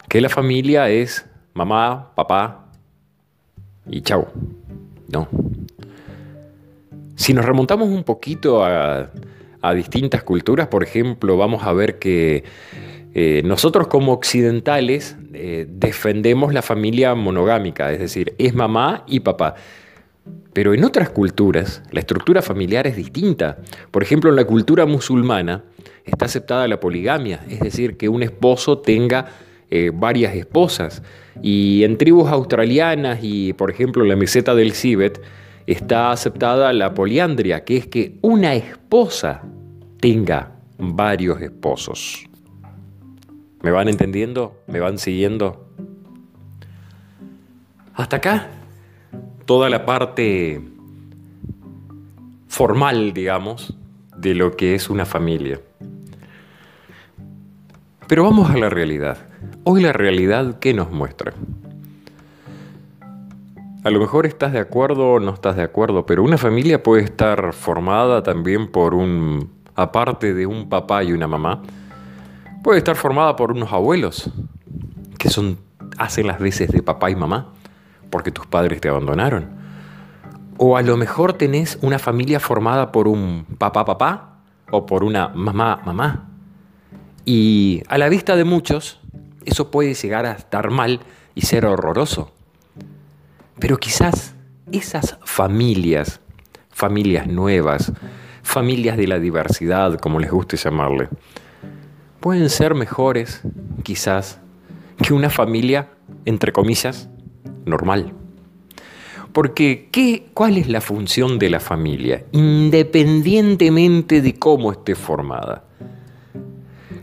que 0.08 0.20
la 0.20 0.30
familia 0.30 0.88
es 0.88 1.26
mamá, 1.52 2.12
papá 2.14 2.66
y 3.86 4.00
chau. 4.00 4.28
No. 5.08 5.28
Si 7.16 7.34
nos 7.34 7.44
remontamos 7.44 7.88
un 7.88 8.02
poquito 8.04 8.64
a, 8.64 9.10
distintas 9.74 10.22
culturas, 10.22 10.68
por 10.68 10.82
ejemplo, 10.82 11.36
vamos 11.36 11.64
a 11.64 11.72
ver 11.72 11.98
que 11.98 12.44
eh, 13.14 13.42
nosotros 13.44 13.86
como 13.86 14.12
occidentales 14.12 15.16
eh, 15.34 15.66
defendemos 15.68 16.52
la 16.54 16.62
familia 16.62 17.14
monogámica, 17.14 17.92
es 17.92 18.00
decir, 18.00 18.34
es 18.38 18.54
mamá 18.54 19.04
y 19.06 19.20
papá. 19.20 19.54
Pero 20.52 20.74
en 20.74 20.84
otras 20.84 21.10
culturas 21.10 21.82
la 21.90 22.00
estructura 22.00 22.42
familiar 22.42 22.86
es 22.86 22.96
distinta. 22.96 23.58
Por 23.90 24.02
ejemplo, 24.02 24.30
en 24.30 24.36
la 24.36 24.44
cultura 24.44 24.86
musulmana 24.86 25.64
está 26.04 26.26
aceptada 26.26 26.68
la 26.68 26.80
poligamia, 26.80 27.44
es 27.48 27.60
decir, 27.60 27.96
que 27.96 28.08
un 28.08 28.22
esposo 28.22 28.78
tenga 28.78 29.26
eh, 29.70 29.90
varias 29.94 30.34
esposas. 30.34 31.02
Y 31.40 31.84
en 31.84 31.96
tribus 31.96 32.30
australianas 32.30 33.20
y, 33.22 33.54
por 33.54 33.70
ejemplo, 33.70 34.02
en 34.02 34.10
la 34.10 34.16
meseta 34.16 34.54
del 34.54 34.72
Cibet 34.72 35.22
está 35.66 36.10
aceptada 36.10 36.72
la 36.72 36.92
poliandria, 36.92 37.64
que 37.64 37.78
es 37.78 37.86
que 37.86 38.18
una 38.20 38.54
esposa 38.54 39.42
tenga 40.00 40.52
varios 40.78 41.40
esposos. 41.40 42.26
¿Me 43.62 43.70
van 43.70 43.88
entendiendo? 43.88 44.60
¿Me 44.66 44.80
van 44.80 44.98
siguiendo? 44.98 45.68
¿Hasta 47.94 48.16
acá? 48.16 48.61
Toda 49.44 49.68
la 49.68 49.84
parte 49.84 50.60
formal, 52.48 53.12
digamos, 53.12 53.74
de 54.16 54.34
lo 54.34 54.56
que 54.56 54.74
es 54.74 54.90
una 54.90 55.04
familia. 55.04 55.60
Pero 58.06 58.24
vamos 58.24 58.50
a 58.50 58.58
la 58.58 58.68
realidad. 58.68 59.18
Hoy 59.64 59.82
la 59.82 59.92
realidad, 59.92 60.58
¿qué 60.58 60.74
nos 60.74 60.90
muestra? 60.90 61.32
A 63.84 63.90
lo 63.90 63.98
mejor 63.98 64.26
estás 64.26 64.52
de 64.52 64.60
acuerdo 64.60 65.14
o 65.14 65.20
no 65.20 65.32
estás 65.32 65.56
de 65.56 65.62
acuerdo, 65.62 66.06
pero 66.06 66.22
una 66.22 66.38
familia 66.38 66.82
puede 66.82 67.02
estar 67.02 67.52
formada 67.52 68.22
también 68.22 68.70
por 68.70 68.94
un, 68.94 69.50
aparte 69.74 70.34
de 70.34 70.46
un 70.46 70.68
papá 70.68 71.02
y 71.02 71.12
una 71.12 71.26
mamá, 71.26 71.62
puede 72.62 72.78
estar 72.78 72.94
formada 72.94 73.34
por 73.34 73.50
unos 73.50 73.72
abuelos, 73.72 74.30
que 75.18 75.30
son, 75.30 75.58
hacen 75.98 76.28
las 76.28 76.38
veces 76.38 76.70
de 76.70 76.82
papá 76.82 77.10
y 77.10 77.16
mamá 77.16 77.52
porque 78.12 78.30
tus 78.30 78.46
padres 78.46 78.80
te 78.80 78.90
abandonaron. 78.90 79.48
O 80.58 80.76
a 80.76 80.82
lo 80.82 80.98
mejor 80.98 81.32
tenés 81.32 81.78
una 81.80 81.98
familia 81.98 82.38
formada 82.38 82.92
por 82.92 83.08
un 83.08 83.46
papá 83.58 83.86
papá 83.86 84.36
o 84.70 84.84
por 84.84 85.02
una 85.02 85.28
mamá 85.28 85.80
mamá. 85.84 86.28
Y 87.24 87.82
a 87.88 87.96
la 87.96 88.10
vista 88.10 88.36
de 88.36 88.44
muchos, 88.44 89.00
eso 89.46 89.70
puede 89.70 89.94
llegar 89.94 90.26
a 90.26 90.32
estar 90.32 90.70
mal 90.70 91.00
y 91.34 91.40
ser 91.40 91.64
horroroso. 91.64 92.32
Pero 93.58 93.78
quizás 93.78 94.34
esas 94.72 95.16
familias, 95.24 96.20
familias 96.70 97.26
nuevas, 97.26 97.92
familias 98.42 98.98
de 98.98 99.06
la 99.06 99.18
diversidad, 99.18 99.98
como 99.98 100.20
les 100.20 100.30
guste 100.30 100.58
llamarle, 100.58 101.08
pueden 102.20 102.50
ser 102.50 102.74
mejores, 102.74 103.40
quizás, 103.82 104.38
que 105.02 105.14
una 105.14 105.30
familia, 105.30 105.88
entre 106.26 106.52
comillas, 106.52 107.08
normal. 107.64 108.12
Porque, 109.32 109.88
¿qué, 109.90 110.26
¿cuál 110.34 110.58
es 110.58 110.68
la 110.68 110.80
función 110.80 111.38
de 111.38 111.48
la 111.48 111.60
familia? 111.60 112.24
Independientemente 112.32 114.20
de 114.20 114.34
cómo 114.34 114.72
esté 114.72 114.94
formada. 114.94 115.64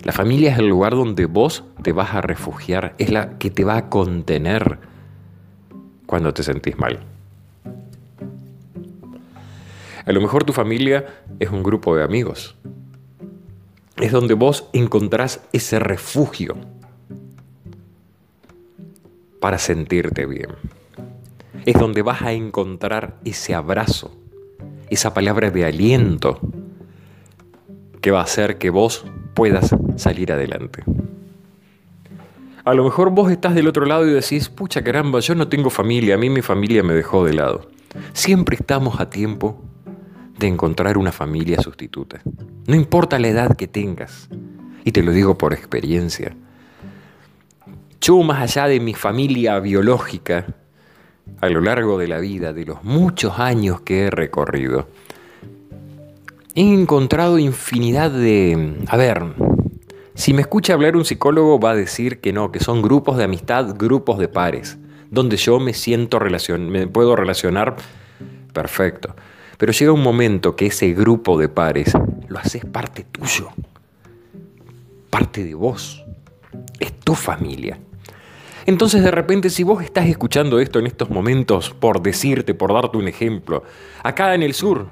La 0.04 0.12
familia 0.12 0.52
es 0.54 0.60
el 0.60 0.68
lugar 0.68 0.94
donde 0.94 1.26
vos 1.26 1.64
te 1.82 1.92
vas 1.92 2.14
a 2.14 2.22
refugiar, 2.22 2.96
es 3.00 3.10
la 3.12 3.38
que 3.38 3.50
te 3.50 3.64
va 3.64 3.78
a 3.78 3.90
contener 3.90 4.80
cuando 6.06 6.34
te 6.34 6.44
sentís 6.44 6.78
mal. 6.78 7.00
A 10.06 10.12
lo 10.12 10.22
mejor 10.22 10.44
tu 10.44 10.54
familia 10.54 11.06
es 11.40 11.50
un 11.50 11.62
grupo 11.62 11.96
de 11.96 12.04
amigos. 12.04 12.56
Es 13.98 14.12
donde 14.12 14.34
vos 14.34 14.70
encontrás 14.74 15.42
ese 15.52 15.80
refugio 15.80 16.56
para 19.40 19.58
sentirte 19.58 20.26
bien. 20.26 20.50
Es 21.66 21.78
donde 21.78 22.02
vas 22.02 22.22
a 22.22 22.34
encontrar 22.34 23.18
ese 23.26 23.54
abrazo, 23.54 24.12
esa 24.90 25.14
palabra 25.14 25.52
de 25.52 25.66
aliento 25.66 26.40
que 28.02 28.12
va 28.12 28.22
a 28.22 28.24
hacer 28.24 28.58
que 28.58 28.70
vos 28.70 29.06
puedas 29.34 29.76
salir 29.98 30.32
adelante. 30.32 30.84
A 32.66 32.74
lo 32.74 32.84
mejor 32.84 33.10
vos 33.10 33.32
estás 33.32 33.56
del 33.56 33.68
otro 33.68 33.86
lado 33.86 34.08
y 34.08 34.12
decís, 34.12 34.50
pucha 34.50 34.84
caramba, 34.84 35.20
yo 35.20 35.36
no 35.36 35.48
tengo 35.48 35.70
familia, 35.70 36.16
a 36.16 36.18
mí 36.18 36.30
mi 36.30 36.42
familia 36.42 36.84
me 36.84 36.94
dejó 36.94 37.26
de 37.26 37.34
lado. 37.34 37.70
Siempre 38.14 38.56
estamos 38.56 39.00
a 39.00 39.10
tiempo 39.10 39.62
de 40.38 40.48
encontrar 40.48 40.98
una 40.98 41.12
familia 41.12 41.62
sustituta. 41.62 42.22
No 42.68 42.76
importa 42.76 43.20
la 43.20 43.30
edad 43.30 43.58
que 43.58 43.68
tengas, 43.68 44.30
y 44.86 44.92
te 44.92 45.04
lo 45.04 45.12
digo 45.12 45.38
por 45.38 45.54
experiencia. 45.54 46.36
Yo 48.02 48.22
más 48.24 48.42
allá 48.42 48.68
de 48.68 48.80
mi 48.80 48.94
familia 48.94 49.60
biológica, 49.60 50.46
a 51.42 51.50
lo 51.50 51.62
largo 51.62 51.98
de 51.98 52.08
la 52.08 52.20
vida, 52.20 52.54
de 52.54 52.66
los 52.66 52.84
muchos 52.84 53.40
años 53.40 53.82
que 53.82 54.06
he 54.06 54.10
recorrido, 54.10 54.88
he 56.56 56.74
encontrado 56.74 57.40
infinidad 57.40 58.12
de... 58.12 58.76
A 58.88 58.98
ver, 58.98 59.24
si 60.16 60.34
me 60.34 60.42
escucha 60.42 60.74
hablar 60.74 60.96
un 60.96 61.06
psicólogo 61.06 61.60
va 61.60 61.72
a 61.72 61.76
decir 61.76 62.20
que 62.20 62.34
no, 62.34 62.52
que 62.52 62.60
son 62.60 62.82
grupos 62.82 63.18
de 63.18 63.24
amistad, 63.24 63.76
grupos 63.78 64.20
de 64.20 64.28
pares, 64.28 64.78
donde 65.12 65.38
yo 65.38 65.60
me 65.60 65.74
siento 65.74 66.20
relacion 66.20 66.70
me 66.70 66.88
puedo 66.88 67.16
relacionar 67.16 67.76
perfecto. 68.54 69.16
Pero 69.58 69.72
llega 69.72 69.92
un 69.92 70.04
momento 70.04 70.56
que 70.56 70.68
ese 70.68 70.94
grupo 70.94 71.38
de 71.38 71.50
pares 71.50 71.94
lo 72.28 72.40
haces 72.40 72.66
parte 72.66 73.06
tuyo, 73.12 73.50
parte 75.10 75.44
de 75.44 75.54
vos, 75.54 76.06
es 76.80 76.98
tu 77.00 77.14
familia. 77.14 77.78
Entonces 78.70 79.02
de 79.02 79.10
repente 79.10 79.50
si 79.50 79.64
vos 79.64 79.82
estás 79.82 80.06
escuchando 80.06 80.60
esto 80.60 80.78
en 80.78 80.86
estos 80.86 81.10
momentos, 81.10 81.72
por 81.72 82.04
decirte, 82.04 82.54
por 82.54 82.72
darte 82.72 83.00
un 83.00 83.08
ejemplo, 83.08 83.64
acá 84.04 84.36
en 84.36 84.44
el 84.44 84.54
sur, 84.54 84.92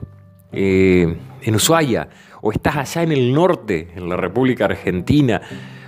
eh, 0.52 1.16
en 1.44 1.56
Ushuaia, 1.56 2.10
o 2.42 2.52
estás 2.52 2.76
allá 2.76 3.04
en 3.04 3.12
el 3.12 3.32
norte, 3.32 3.90
en 3.96 4.10
la 4.10 4.18
República 4.18 4.66
Argentina, 4.66 5.44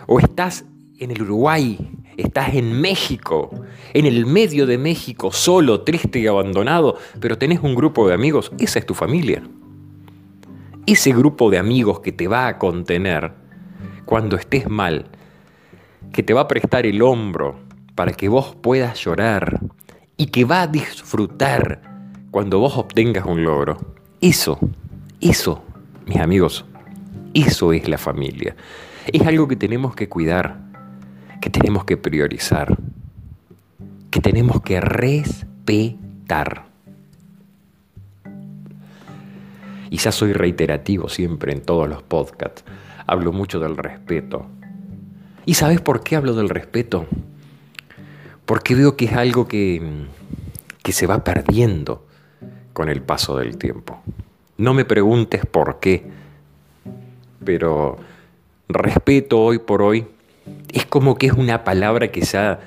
o 0.05 0.19
estás 0.19 0.65
en 0.99 1.09
el 1.09 1.23
Uruguay, 1.23 1.79
estás 2.15 2.53
en 2.53 2.79
México, 2.79 3.49
en 3.95 4.05
el 4.05 4.27
medio 4.27 4.67
de 4.67 4.77
México, 4.77 5.31
solo, 5.31 5.81
triste 5.81 6.19
y 6.19 6.27
abandonado, 6.27 6.95
pero 7.19 7.39
tenés 7.39 7.61
un 7.61 7.73
grupo 7.73 8.07
de 8.07 8.13
amigos, 8.13 8.51
esa 8.59 8.77
es 8.77 8.85
tu 8.85 8.93
familia. 8.93 9.41
Ese 10.85 11.11
grupo 11.11 11.49
de 11.49 11.57
amigos 11.57 12.01
que 12.01 12.11
te 12.11 12.27
va 12.27 12.49
a 12.49 12.59
contener 12.59 13.31
cuando 14.05 14.35
estés 14.35 14.69
mal, 14.69 15.07
que 16.13 16.21
te 16.21 16.35
va 16.35 16.41
a 16.41 16.47
prestar 16.47 16.85
el 16.85 17.01
hombro 17.01 17.67
para 17.99 18.13
que 18.13 18.29
vos 18.29 18.55
puedas 18.55 18.97
llorar 19.03 19.59
y 20.15 20.27
que 20.27 20.45
va 20.45 20.61
a 20.61 20.67
disfrutar 20.67 21.81
cuando 22.31 22.57
vos 22.57 22.77
obtengas 22.77 23.25
un 23.25 23.43
logro. 23.43 23.77
Eso, 24.21 24.57
eso, 25.19 25.65
mis 26.05 26.15
amigos, 26.15 26.63
eso 27.33 27.73
es 27.73 27.89
la 27.89 27.97
familia. 27.97 28.55
Es 29.05 29.27
algo 29.27 29.49
que 29.49 29.57
tenemos 29.57 29.95
que 29.95 30.07
cuidar 30.07 30.61
que 31.41 31.49
tenemos 31.49 31.83
que 31.83 31.97
priorizar, 31.97 32.77
que 34.09 34.21
tenemos 34.21 34.61
que 34.61 34.79
respetar. 34.79 36.67
Y 39.89 39.97
ya 39.97 40.13
soy 40.13 40.31
reiterativo 40.31 41.09
siempre 41.09 41.51
en 41.51 41.63
todos 41.63 41.89
los 41.89 42.01
podcasts. 42.01 42.63
Hablo 43.07 43.33
mucho 43.33 43.59
del 43.59 43.75
respeto. 43.75 44.45
¿Y 45.45 45.55
sabes 45.55 45.81
por 45.81 46.01
qué 46.01 46.15
hablo 46.15 46.33
del 46.33 46.47
respeto? 46.47 47.05
Porque 48.49 48.73
veo 48.73 48.97
que 48.97 49.05
es 49.05 49.13
algo 49.13 49.47
que, 49.47 49.79
que 50.81 50.91
se 50.91 51.05
va 51.05 51.23
perdiendo 51.23 52.07
con 52.73 52.89
el 52.89 53.03
paso 53.03 53.37
del 53.37 53.59
tiempo. 53.59 54.01
No 54.57 54.73
me 54.73 54.85
preguntes 54.85 55.45
por 55.45 55.79
qué, 55.79 56.03
pero 57.45 57.99
respeto 58.67 59.39
hoy 59.39 59.59
por 59.59 59.83
hoy 59.83 60.07
es 60.73 60.83
como 60.87 61.13
que 61.13 61.27
es 61.27 61.33
una 61.33 61.63
palabra 61.63 62.07
que 62.07 62.21
ya 62.21 62.59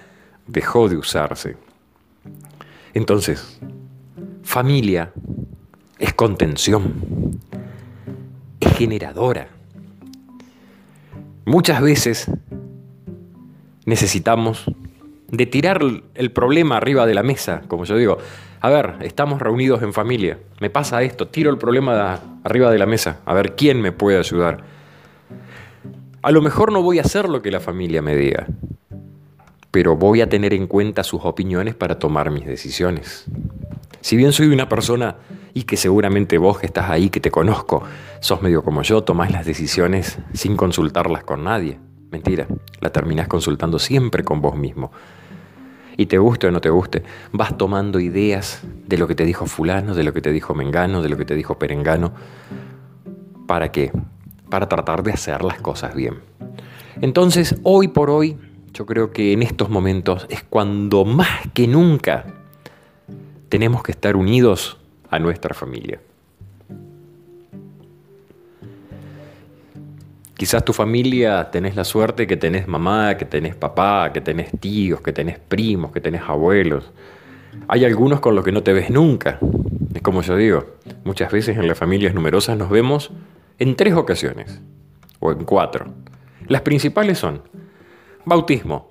dejó 0.47 0.89
de 0.89 0.99
usarse. 0.99 1.57
Entonces, 2.95 3.59
familia 4.45 5.13
es 5.99 6.15
contención, 6.15 7.41
es 8.61 8.73
generadora. 8.77 9.49
Muchas 11.45 11.83
veces 11.83 12.31
necesitamos 13.85 14.71
de 15.33 15.47
tirar 15.47 15.81
el 16.15 16.31
problema 16.31 16.77
arriba 16.77 17.07
de 17.07 17.15
la 17.15 17.23
mesa, 17.23 17.63
como 17.67 17.85
yo 17.85 17.97
digo. 17.97 18.19
A 18.61 18.71
ver, 18.71 18.97
estamos 19.01 19.41
reunidos 19.41 19.83
en 19.83 19.93
familia, 19.93 20.39
me 20.61 20.71
pasa 20.71 21.03
esto, 21.03 21.27
tiro 21.27 21.51
el 21.51 21.59
problema 21.59 22.21
arriba 22.45 22.71
de 22.71 22.79
la 22.79 22.87
mesa, 22.87 23.21
a 23.25 23.35
ver 23.35 23.57
quién 23.57 23.81
me 23.81 23.91
puede 23.91 24.19
ayudar. 24.19 24.59
A 26.23 26.31
lo 26.31 26.43
mejor 26.43 26.71
no 26.71 26.83
voy 26.83 26.99
a 26.99 27.03
hacer 27.03 27.29
lo 27.29 27.43
que 27.43 27.51
la 27.51 27.59
familia 27.59 28.03
me 28.03 28.15
diga, 28.15 28.47
pero 29.73 29.97
voy 29.97 30.21
a 30.21 30.29
tener 30.29 30.55
en 30.55 30.69
cuenta 30.69 31.03
sus 31.03 31.23
opiniones 31.25 31.75
para 31.75 31.99
tomar 31.99 32.31
mis 32.31 32.47
decisiones. 32.47 33.25
Si 34.03 34.17
bien 34.17 34.33
soy 34.33 34.49
una 34.49 34.69
persona 34.69 35.17
y 35.55 35.63
que 35.63 35.77
seguramente 35.77 36.39
vos 36.39 36.59
que 36.59 36.67
estás 36.67 36.91
ahí, 36.91 37.09
que 37.09 37.21
te 37.21 37.31
conozco, 37.31 37.83
sos 38.21 38.43
medio 38.43 38.63
como 38.63 38.83
yo, 38.83 39.03
tomás 39.03 39.33
las 39.33 39.47
decisiones 39.47 40.19
sin 40.35 40.57
consultarlas 40.57 41.25
con 41.25 41.43
nadie. 41.43 41.81
Mentira, 42.11 42.47
la 42.81 42.91
terminás 42.93 43.27
consultando 43.29 43.79
siempre 43.79 44.23
con 44.23 44.43
vos 44.43 44.57
mismo. 44.57 44.93
Y 45.97 46.07
te 46.07 46.19
guste 46.19 46.47
o 46.47 46.51
no 46.51 46.61
te 46.61 46.71
guste, 46.71 47.03
vas 47.33 47.57
tomando 47.57 48.01
ideas 48.01 48.63
de 48.87 48.99
lo 48.99 49.07
que 49.07 49.15
te 49.15 49.25
dijo 49.25 49.47
fulano, 49.47 49.95
de 49.95 50.05
lo 50.05 50.13
que 50.13 50.21
te 50.21 50.33
dijo 50.33 50.55
Mengano, 50.55 51.03
de 51.03 51.09
lo 51.09 51.17
que 51.17 51.25
te 51.25 51.35
dijo 51.35 51.59
Perengano. 51.59 52.13
¿Para 53.47 53.71
qué? 53.71 53.93
para 54.53 54.69
tratar 54.69 55.03
de 55.03 55.13
hacer 55.13 55.43
las 55.43 55.63
cosas 55.63 55.95
bien. 55.95 56.21
Entonces, 57.01 57.57
hoy 57.63 57.89
por 57.89 58.11
hoy, 58.11 58.37
yo 58.75 58.85
creo 58.85 59.11
que 59.11 59.33
en 59.33 59.43
estos 59.43 59.71
momentos 59.71 60.27
es 60.29 60.43
cuando 60.43 61.07
más 61.07 61.49
que 61.55 61.67
nunca 61.67 62.27
tenemos 63.49 63.83
que 63.83 63.93
estar 63.93 64.15
unidos 64.15 64.77
a 65.09 65.19
nuestra 65.19 65.55
familia. 65.55 66.03
Quizás 70.43 70.65
tu 70.65 70.73
familia 70.73 71.53
tenés 71.53 71.77
la 71.77 71.85
suerte 71.85 72.27
que 72.27 72.37
tenés 72.37 72.67
mamá, 72.67 73.17
que 73.17 73.25
tenés 73.25 73.55
papá, 73.55 74.11
que 74.13 74.21
tenés 74.21 74.51
tíos, 74.59 75.01
que 75.01 75.13
tenés 75.13 75.39
primos, 75.39 75.93
que 75.93 76.01
tenés 76.01 76.23
abuelos. 76.23 76.91
Hay 77.69 77.85
algunos 77.85 78.19
con 78.19 78.35
los 78.35 78.45
que 78.45 78.51
no 78.51 78.65
te 78.65 78.73
ves 78.73 78.91
nunca. 78.91 79.39
Es 79.95 80.03
como 80.03 80.21
yo 80.23 80.35
digo, 80.35 80.67
muchas 81.05 81.31
veces 81.31 81.57
en 81.57 81.69
las 81.69 81.79
familias 81.79 82.13
numerosas 82.13 82.59
nos 82.59 82.71
vemos 82.71 83.13
en 83.61 83.77
tres 83.77 83.95
ocasiones, 83.95 84.61
o 85.21 85.31
en 85.31 85.45
cuatro. 85.45 85.87
Las 86.49 86.63
principales 86.63 87.19
son 87.19 87.43
bautismo, 88.25 88.89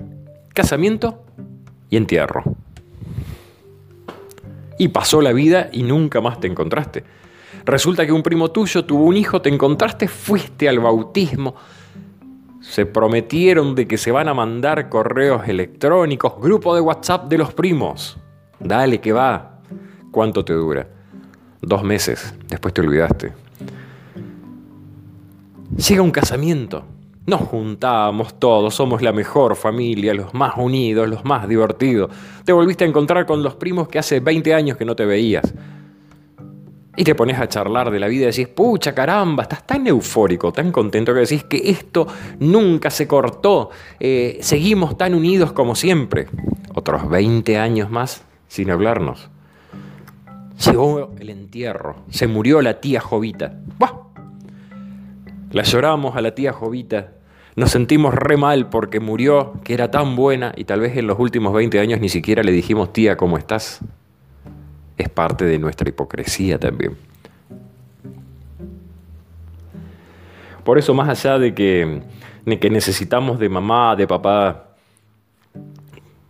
casamiento 0.53 1.25
y 1.89 1.97
entierro. 1.97 2.43
Y 4.77 4.87
pasó 4.87 5.21
la 5.21 5.33
vida 5.33 5.67
y 5.73 5.83
nunca 5.83 6.21
más 6.21 6.39
te 6.39 6.47
encontraste. 6.47 7.03
Resulta 7.65 8.05
que 8.05 8.11
un 8.11 8.23
primo 8.23 8.51
tuyo 8.51 8.85
tuvo 8.85 9.05
un 9.05 9.17
hijo, 9.17 9.41
te 9.41 9.49
encontraste, 9.49 10.07
fuiste 10.07 10.67
al 10.67 10.79
bautismo, 10.79 11.55
se 12.61 12.85
prometieron 12.85 13.75
de 13.75 13.87
que 13.87 13.97
se 13.97 14.11
van 14.11 14.27
a 14.27 14.33
mandar 14.33 14.89
correos 14.89 15.47
electrónicos, 15.47 16.33
grupo 16.39 16.75
de 16.75 16.81
WhatsApp 16.81 17.27
de 17.27 17.37
los 17.37 17.53
primos. 17.53 18.17
Dale 18.59 19.01
que 19.01 19.11
va. 19.11 19.59
¿Cuánto 20.11 20.45
te 20.45 20.53
dura? 20.53 20.87
Dos 21.61 21.83
meses, 21.83 22.33
después 22.47 22.73
te 22.73 22.81
olvidaste. 22.81 23.33
Llega 25.75 26.01
un 26.01 26.11
casamiento. 26.11 26.83
Nos 27.25 27.41
juntamos 27.41 28.39
todos, 28.39 28.73
somos 28.73 29.01
la 29.01 29.11
mejor 29.11 29.55
familia, 29.55 30.13
los 30.13 30.33
más 30.33 30.53
unidos, 30.57 31.07
los 31.07 31.23
más 31.23 31.47
divertidos. 31.47 32.11
Te 32.43 32.51
volviste 32.51 32.83
a 32.83 32.87
encontrar 32.87 33.25
con 33.25 33.43
los 33.43 33.55
primos 33.55 33.87
que 33.87 33.99
hace 33.99 34.19
20 34.19 34.53
años 34.53 34.75
que 34.75 34.85
no 34.85 34.95
te 34.95 35.05
veías. 35.05 35.53
Y 36.97 37.05
te 37.05 37.15
pones 37.15 37.39
a 37.39 37.47
charlar 37.47 37.89
de 37.89 37.99
la 37.99 38.07
vida 38.07 38.23
y 38.23 38.27
decís, 38.27 38.49
pucha 38.49 38.93
caramba, 38.93 39.43
estás 39.43 39.65
tan 39.65 39.87
eufórico, 39.87 40.51
tan 40.51 40.71
contento 40.71 41.13
que 41.13 41.21
decís 41.21 41.45
que 41.45 41.69
esto 41.69 42.05
nunca 42.39 42.89
se 42.89 43.07
cortó, 43.07 43.69
eh, 43.99 44.39
seguimos 44.41 44.97
tan 44.97 45.15
unidos 45.15 45.53
como 45.53 45.75
siempre. 45.75 46.27
Otros 46.73 47.09
20 47.09 47.57
años 47.57 47.89
más 47.89 48.23
sin 48.47 48.71
hablarnos. 48.71 49.29
Llegó 50.65 51.11
el 51.17 51.29
entierro, 51.29 51.95
se 52.09 52.27
murió 52.27 52.61
la 52.61 52.81
tía 52.81 52.99
Jovita. 52.99 53.53
¡Buah! 53.79 53.93
La 55.51 55.63
lloramos 55.63 56.17
a 56.17 56.21
la 56.21 56.35
tía 56.35 56.51
Jovita. 56.51 57.13
Nos 57.55 57.71
sentimos 57.71 58.13
re 58.13 58.35
mal 58.37 58.69
porque 58.69 58.99
murió, 58.99 59.53
que 59.63 59.73
era 59.73 59.91
tan 59.91 60.15
buena, 60.15 60.53
y 60.55 60.65
tal 60.65 60.81
vez 60.81 60.97
en 60.97 61.07
los 61.07 61.19
últimos 61.19 61.53
20 61.53 61.79
años 61.79 61.99
ni 61.99 62.09
siquiera 62.09 62.43
le 62.43 62.51
dijimos, 62.51 62.93
tía, 62.93 63.17
¿cómo 63.17 63.37
estás? 63.37 63.79
Es 65.01 65.09
parte 65.09 65.45
de 65.45 65.57
nuestra 65.57 65.89
hipocresía 65.89 66.59
también. 66.59 66.95
Por 70.63 70.77
eso, 70.77 70.93
más 70.93 71.09
allá 71.09 71.39
de 71.39 71.55
que, 71.55 72.03
de 72.45 72.59
que 72.59 72.69
necesitamos 72.69 73.39
de 73.39 73.49
mamá, 73.49 73.95
de 73.95 74.05
papá, 74.05 74.75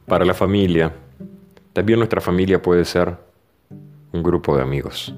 para 0.06 0.24
la 0.24 0.34
familia, 0.34 0.94
también 1.74 2.00
nuestra 2.00 2.22
familia 2.22 2.62
puede 2.62 2.86
ser 2.86 3.18
un 4.14 4.24
grupo 4.24 4.56
de 4.56 4.64
amigos. 4.64 5.14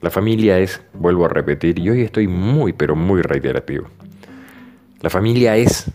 La 0.00 0.08
familia 0.08 0.58
es, 0.58 0.80
vuelvo 0.94 1.26
a 1.26 1.28
repetir, 1.28 1.78
y 1.78 1.90
hoy 1.90 2.00
estoy 2.00 2.28
muy, 2.28 2.72
pero 2.72 2.96
muy 2.96 3.20
reiterativo. 3.20 3.88
La 5.02 5.10
familia 5.10 5.54
es 5.56 5.90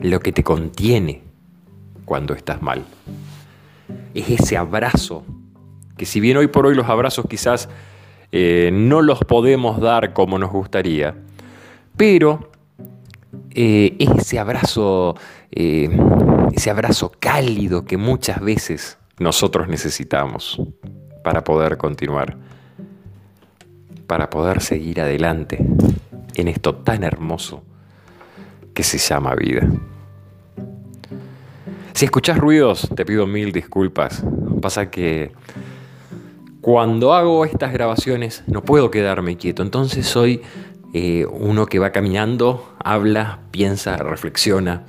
lo 0.00 0.18
que 0.18 0.32
te 0.32 0.42
contiene 0.42 1.22
cuando 2.04 2.34
estás 2.34 2.60
mal. 2.60 2.84
Es 4.14 4.30
ese 4.30 4.56
abrazo, 4.56 5.24
que 5.96 6.06
si 6.06 6.20
bien 6.20 6.36
hoy 6.36 6.46
por 6.46 6.66
hoy 6.66 6.74
los 6.74 6.88
abrazos 6.88 7.26
quizás 7.28 7.68
eh, 8.32 8.70
no 8.72 9.02
los 9.02 9.20
podemos 9.20 9.80
dar 9.80 10.12
como 10.12 10.38
nos 10.38 10.50
gustaría, 10.50 11.14
pero 11.96 12.50
eh, 13.50 13.96
ese 13.98 14.38
abrazo, 14.38 15.14
eh, 15.52 15.88
ese 16.52 16.70
abrazo 16.70 17.12
cálido 17.18 17.84
que 17.84 17.96
muchas 17.96 18.40
veces 18.40 18.98
nosotros 19.18 19.68
necesitamos 19.68 20.60
para 21.22 21.44
poder 21.44 21.76
continuar, 21.76 22.36
para 24.08 24.28
poder 24.30 24.60
seguir 24.60 25.00
adelante 25.00 25.64
en 26.34 26.48
esto 26.48 26.74
tan 26.74 27.04
hermoso 27.04 27.62
que 28.74 28.82
se 28.82 28.98
llama 28.98 29.34
vida. 29.36 29.68
Si 31.94 32.06
escuchas 32.06 32.38
ruidos, 32.38 32.88
te 32.96 33.04
pido 33.04 33.24
mil 33.24 33.52
disculpas. 33.52 34.24
Pasa 34.60 34.90
que 34.90 35.30
cuando 36.60 37.14
hago 37.14 37.44
estas 37.44 37.72
grabaciones 37.72 38.42
no 38.48 38.64
puedo 38.64 38.90
quedarme 38.90 39.36
quieto, 39.36 39.62
entonces 39.62 40.04
soy 40.04 40.42
eh, 40.92 41.24
uno 41.30 41.66
que 41.66 41.78
va 41.78 41.92
caminando, 41.92 42.74
habla, 42.82 43.38
piensa, 43.52 43.96
reflexiona. 43.96 44.82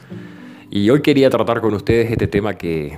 Y 0.71 0.89
hoy 0.89 1.03
quería 1.03 1.29
tratar 1.29 1.61
con 1.61 1.75
ustedes 1.75 2.09
este 2.09 2.25
tema 2.25 2.55
que, 2.55 2.97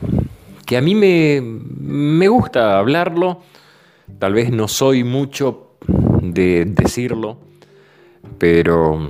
que 0.65 0.77
a 0.77 0.81
mí 0.81 0.95
me, 0.95 1.41
me 1.41 2.29
gusta 2.29 2.79
hablarlo, 2.79 3.41
tal 4.19 4.33
vez 4.33 4.51
no 4.51 4.69
soy 4.69 5.03
mucho 5.03 5.71
de 6.21 6.63
decirlo, 6.63 7.39
pero 8.37 9.09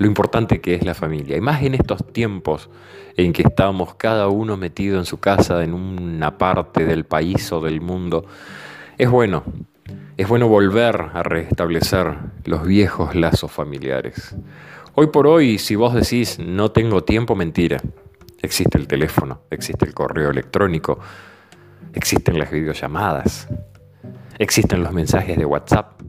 lo 0.00 0.06
importante 0.06 0.62
que 0.62 0.74
es 0.74 0.84
la 0.84 0.94
familia. 0.94 1.36
Y 1.36 1.42
más 1.42 1.62
en 1.62 1.74
estos 1.74 2.10
tiempos 2.10 2.70
en 3.18 3.34
que 3.34 3.42
estamos 3.42 3.94
cada 3.96 4.28
uno 4.28 4.56
metido 4.56 4.98
en 4.98 5.04
su 5.04 5.20
casa, 5.20 5.62
en 5.62 5.74
una 5.74 6.38
parte 6.38 6.86
del 6.86 7.04
país 7.04 7.52
o 7.52 7.60
del 7.60 7.82
mundo, 7.82 8.24
es 8.96 9.10
bueno. 9.10 9.44
Es 10.16 10.26
bueno 10.26 10.48
volver 10.48 11.10
a 11.12 11.22
restablecer 11.22 12.14
los 12.46 12.66
viejos 12.66 13.14
lazos 13.14 13.52
familiares. 13.52 14.34
Hoy 14.94 15.08
por 15.08 15.26
hoy, 15.26 15.58
si 15.58 15.76
vos 15.76 15.92
decís 15.92 16.38
no 16.38 16.70
tengo 16.70 17.04
tiempo, 17.04 17.36
mentira. 17.36 17.82
Existe 18.40 18.78
el 18.78 18.86
teléfono, 18.86 19.42
existe 19.50 19.84
el 19.84 19.92
correo 19.92 20.30
electrónico, 20.30 20.98
existen 21.92 22.38
las 22.38 22.50
videollamadas, 22.50 23.48
existen 24.38 24.82
los 24.82 24.94
mensajes 24.94 25.36
de 25.36 25.44
WhatsApp, 25.44 26.00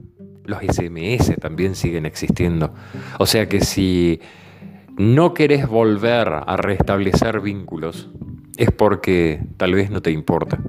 los 0.45 0.61
SMS 0.61 1.35
también 1.39 1.75
siguen 1.75 2.05
existiendo. 2.05 2.73
O 3.19 3.25
sea 3.25 3.47
que 3.47 3.61
si 3.61 4.21
no 4.97 5.33
querés 5.33 5.67
volver 5.67 6.29
a 6.45 6.57
restablecer 6.57 7.39
vínculos, 7.41 8.09
es 8.57 8.71
porque 8.71 9.43
tal 9.57 9.73
vez 9.73 9.89
no 9.89 10.01
te 10.01 10.11
importa. 10.11 10.59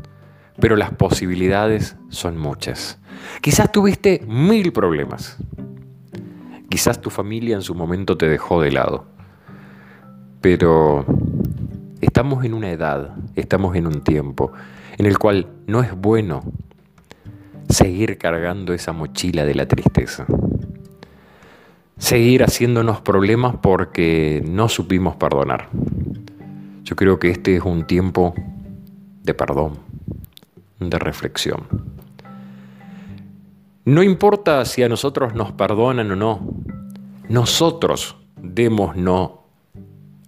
Pero 0.61 0.77
las 0.77 0.91
posibilidades 0.93 1.97
son 2.09 2.37
muchas. 2.37 2.99
Quizás 3.41 3.73
tuviste 3.73 4.25
mil 4.27 4.73
problemas. 4.73 5.39
Quizás 6.69 7.01
tu 7.01 7.11
familia 7.11 7.57
en 7.57 7.63
su 7.63 7.75
momento 7.75 8.17
te 8.17 8.29
dejó 8.29 8.61
de 8.61 8.71
lado. 8.71 9.07
Pero 10.41 11.05
estamos 12.01 12.45
en 12.45 12.55
una 12.55 12.71
edad, 12.71 13.15
estamos 13.37 13.77
en 13.77 13.87
un 13.87 14.03
tiempo 14.03 14.53
en 14.99 15.07
el 15.07 15.19
cual 15.19 15.49
no 15.67 15.83
es 15.83 15.95
bueno 15.95 16.43
seguir 17.73 18.19
cargando 18.19 18.75
esa 18.75 18.93
mochila 18.93 19.45
de 19.45 19.55
la 19.55 19.67
tristeza. 19.67 20.27
Seguir 21.97 22.43
haciéndonos 22.43 23.01
problemas 23.01 23.57
porque 23.63 24.43
no 24.47 24.69
supimos 24.69 25.17
perdonar. 25.17 25.69
Yo 26.85 26.97
creo 26.97 27.19
que 27.19 27.31
este 27.31 27.57
es 27.57 27.63
un 27.63 27.87
tiempo 27.87 28.35
de 29.23 29.35
perdón, 29.35 29.79
de 30.81 30.99
reflexión. 30.99 31.67
No 33.85 34.03
importa 34.03 34.65
si 34.65 34.83
a 34.83 34.89
nosotros 34.89 35.35
nos 35.35 35.53
perdonan 35.53 36.11
o 36.11 36.17
no, 36.17 36.41
nosotros 37.29 38.17
démonos 38.37 39.33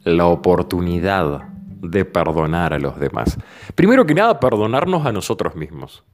la 0.05 0.27
oportunidad 0.27 1.49
de 1.81 2.05
perdonar 2.05 2.73
a 2.73 2.79
los 2.79 2.99
demás. 2.99 3.37
Primero 3.75 4.07
que 4.07 4.15
nada, 4.15 4.41
perdonarnos 4.41 5.05
a 5.07 5.13
nosotros 5.13 5.55
mismos 5.55 6.05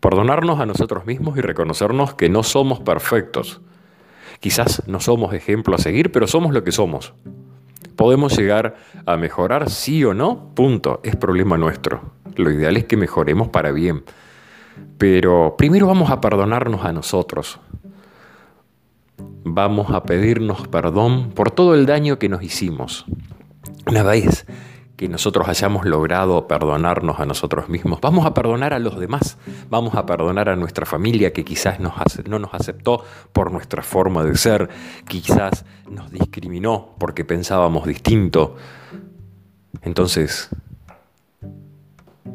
perdonarnos 0.00 0.60
a 0.60 0.66
nosotros 0.66 1.06
mismos 1.06 1.36
y 1.36 1.40
reconocernos 1.42 2.14
que 2.14 2.28
no 2.28 2.42
somos 2.42 2.80
perfectos. 2.80 3.60
Quizás 4.40 4.82
no 4.86 5.00
somos 5.00 5.34
ejemplo 5.34 5.74
a 5.74 5.78
seguir, 5.78 6.10
pero 6.10 6.26
somos 6.26 6.52
lo 6.52 6.64
que 6.64 6.72
somos. 6.72 7.12
¿Podemos 7.96 8.36
llegar 8.36 8.76
a 9.04 9.18
mejorar 9.18 9.68
sí 9.68 10.02
o 10.04 10.14
no? 10.14 10.54
Punto. 10.54 11.00
Es 11.04 11.16
problema 11.16 11.58
nuestro. 11.58 12.12
Lo 12.36 12.50
ideal 12.50 12.78
es 12.78 12.86
que 12.86 12.96
mejoremos 12.96 13.48
para 13.48 13.72
bien. 13.72 14.04
Pero 14.96 15.56
primero 15.58 15.86
vamos 15.86 16.10
a 16.10 16.20
perdonarnos 16.20 16.84
a 16.84 16.92
nosotros. 16.94 17.60
Vamos 19.44 19.90
a 19.90 20.02
pedirnos 20.04 20.66
perdón 20.68 21.30
por 21.32 21.50
todo 21.50 21.74
el 21.74 21.84
daño 21.84 22.18
que 22.18 22.30
nos 22.30 22.42
hicimos. 22.42 23.04
Una 23.86 24.02
vez 24.02 24.46
que 25.00 25.08
nosotros 25.08 25.48
hayamos 25.48 25.86
logrado 25.86 26.46
perdonarnos 26.46 27.18
a 27.20 27.24
nosotros 27.24 27.70
mismos. 27.70 28.02
Vamos 28.02 28.26
a 28.26 28.34
perdonar 28.34 28.74
a 28.74 28.78
los 28.78 29.00
demás, 29.00 29.38
vamos 29.70 29.94
a 29.94 30.04
perdonar 30.04 30.50
a 30.50 30.56
nuestra 30.56 30.84
familia 30.84 31.32
que 31.32 31.42
quizás 31.42 31.80
no 31.80 31.94
nos 32.38 32.52
aceptó 32.52 33.02
por 33.32 33.50
nuestra 33.50 33.82
forma 33.82 34.22
de 34.24 34.36
ser, 34.36 34.68
quizás 35.08 35.64
nos 35.88 36.10
discriminó 36.10 36.96
porque 36.98 37.24
pensábamos 37.24 37.86
distinto. 37.86 38.56
Entonces, 39.80 40.50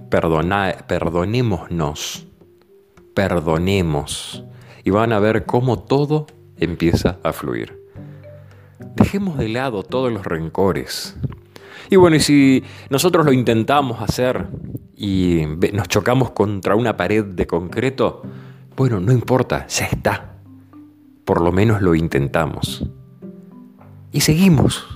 perdonémonos, 0.10 2.26
perdonemos 3.14 4.44
y 4.84 4.90
van 4.90 5.14
a 5.14 5.20
ver 5.20 5.46
cómo 5.46 5.84
todo 5.84 6.26
empieza 6.58 7.20
a 7.22 7.32
fluir. 7.32 7.80
Dejemos 8.96 9.38
de 9.38 9.50
lado 9.50 9.84
todos 9.84 10.12
los 10.12 10.26
rencores, 10.26 11.16
y 11.90 11.96
bueno, 11.96 12.16
y 12.16 12.20
si 12.20 12.64
nosotros 12.90 13.26
lo 13.26 13.32
intentamos 13.32 14.02
hacer 14.02 14.48
y 14.96 15.44
nos 15.74 15.88
chocamos 15.88 16.32
contra 16.32 16.76
una 16.76 16.98
pared 16.98 17.24
de 17.24 17.48
concreto, 17.48 18.24
bueno, 18.76 19.00
no 19.00 19.12
importa, 19.12 19.68
ya 19.68 19.86
está. 19.86 20.38
Por 21.24 21.42
lo 21.42 21.52
menos 21.52 21.82
lo 21.82 21.96
intentamos. 21.96 22.86
Y 24.12 24.22
seguimos, 24.22 24.88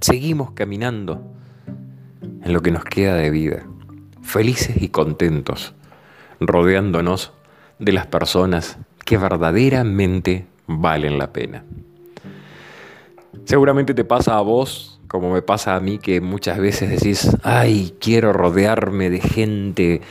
seguimos 0.00 0.52
caminando 0.52 1.22
en 2.42 2.52
lo 2.52 2.60
que 2.60 2.70
nos 2.70 2.84
queda 2.84 3.14
de 3.14 3.30
vida, 3.30 3.66
felices 4.22 4.80
y 4.80 4.88
contentos, 4.88 5.74
rodeándonos 6.38 7.32
de 7.78 7.92
las 7.92 8.06
personas 8.06 8.78
que 9.04 9.16
verdaderamente 9.16 10.46
valen 10.66 11.18
la 11.18 11.32
pena. 11.32 11.64
Seguramente 13.44 13.94
te 13.94 14.04
pasa 14.04 14.36
a 14.36 14.40
vos 14.40 14.99
como 15.10 15.32
me 15.32 15.42
pasa 15.42 15.74
a 15.74 15.80
mí 15.80 15.98
que 15.98 16.20
muchas 16.20 16.58
veces 16.58 16.88
decís, 16.88 17.36
ay, 17.42 17.96
quiero 17.98 18.32
rodearme 18.32 19.10
de 19.10 19.18
gente 19.18 20.02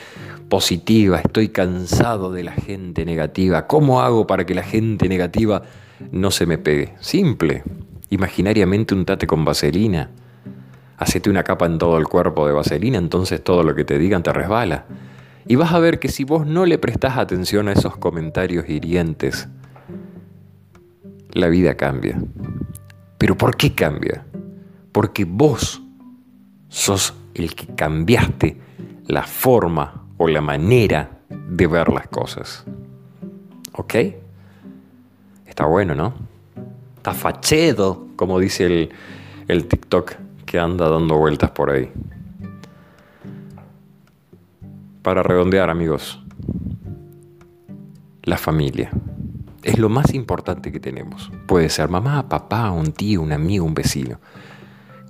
positiva, 0.50 1.20
estoy 1.20 1.48
cansado 1.48 2.34
de 2.34 2.44
la 2.44 2.52
gente 2.52 3.06
negativa, 3.06 3.66
¿cómo 3.66 4.02
hago 4.02 4.28
para 4.28 4.46
que 4.46 4.54
la 4.54 4.64
gente 4.64 5.08
negativa 5.08 5.62
no 6.12 6.32
se 6.32 6.46
me 6.46 6.58
pegue? 6.58 6.96
Simple, 7.00 7.64
imaginariamente 8.10 8.94
untate 8.94 9.26
con 9.26 9.46
vaselina, 9.46 10.10
hacete 10.98 11.30
una 11.30 11.46
capa 11.46 11.66
en 11.66 11.78
todo 11.78 11.98
el 11.98 12.10
cuerpo 12.10 12.46
de 12.46 12.52
vaselina, 12.52 12.98
entonces 12.98 13.42
todo 13.42 13.64
lo 13.64 13.76
que 13.76 13.86
te 13.86 13.98
digan 13.98 14.22
te 14.22 14.34
resbala. 14.34 14.84
Y 15.48 15.56
vas 15.56 15.72
a 15.72 15.80
ver 15.80 16.00
que 16.00 16.10
si 16.10 16.26
vos 16.26 16.46
no 16.46 16.66
le 16.66 16.78
prestás 16.78 17.18
atención 17.18 17.70
a 17.70 17.72
esos 17.72 17.96
comentarios 17.96 18.68
hirientes, 18.68 19.48
la 21.32 21.48
vida 21.48 21.76
cambia. 21.76 22.22
¿Pero 23.18 23.38
por 23.38 23.56
qué 23.56 23.74
cambia? 23.74 24.26
Porque 24.92 25.26
vos 25.26 25.82
sos 26.68 27.14
el 27.34 27.56
que 27.56 27.68
cambiaste 27.76 28.58
la 29.08 29.24
forma 29.24 30.06
o 30.18 30.28
la 30.28 30.42
manera 30.42 31.20
de 31.30 31.68
ver 31.68 31.90
las 31.90 32.08
cosas. 32.08 32.66
¿Ok? 33.74 33.96
Está 35.46 35.66
bueno, 35.66 35.96
¿no? 35.96 36.14
Está 36.98 37.14
fachedo, 37.14 38.08
como 38.16 38.40
dice 38.40 38.66
el, 38.66 38.90
el 39.48 39.68
TikTok 39.68 40.14
que 40.46 40.60
anda 40.60 40.90
dando 40.90 41.18
vueltas 41.18 41.52
por 41.52 41.72
ahí. 41.72 41.92
Para 45.02 45.24
redondear, 45.24 45.70
amigos, 45.70 46.22
la 48.24 48.38
familia 48.38 48.92
es 49.64 49.80
lo 49.80 49.90
más 49.90 50.14
importante 50.14 50.72
que 50.72 50.80
tenemos. 50.80 51.32
Puede 51.48 51.70
ser 51.70 51.90
mamá, 51.90 52.28
papá, 52.28 52.70
un 52.72 52.92
tío, 52.92 53.22
un 53.22 53.32
amigo, 53.32 53.66
un 53.66 53.74
vecino 53.74 54.20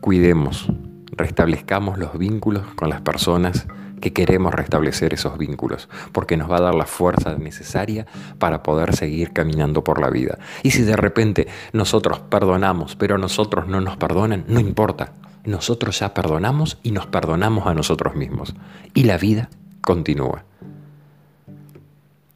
cuidemos, 0.02 0.72
restablezcamos 1.12 1.98
los 1.98 2.18
vínculos 2.18 2.64
con 2.76 2.90
las 2.90 3.02
personas 3.02 3.68
que 4.00 4.14
queremos 4.14 4.54
restablecer 4.54 5.14
esos 5.14 5.38
vínculos, 5.38 5.90
porque 6.12 6.38
nos 6.38 6.50
va 6.50 6.58
a 6.58 6.62
dar 6.62 6.76
la 6.76 6.86
fuerza 6.86 7.36
necesaria 7.36 8.06
para 8.38 8.64
poder 8.64 8.96
seguir 8.96 9.34
caminando 9.34 9.84
por 9.84 10.00
la 10.00 10.10
vida. 10.10 10.40
Y 10.64 10.72
si 10.72 10.84
de 10.84 10.96
repente 10.96 11.48
nosotros 11.74 12.20
perdonamos, 12.20 12.96
pero 12.96 13.18
nosotros 13.18 13.68
no 13.68 13.82
nos 13.82 13.98
perdonan, 13.98 14.46
no 14.48 14.60
importa. 14.60 15.14
Nosotros 15.46 16.00
ya 16.00 16.14
perdonamos 16.14 16.78
y 16.84 16.92
nos 16.92 17.08
perdonamos 17.08 17.68
a 17.68 17.74
nosotros 17.74 18.16
mismos. 18.16 18.56
Y 18.94 19.04
la 19.04 19.18
vida 19.18 19.50
continúa. 19.82 20.44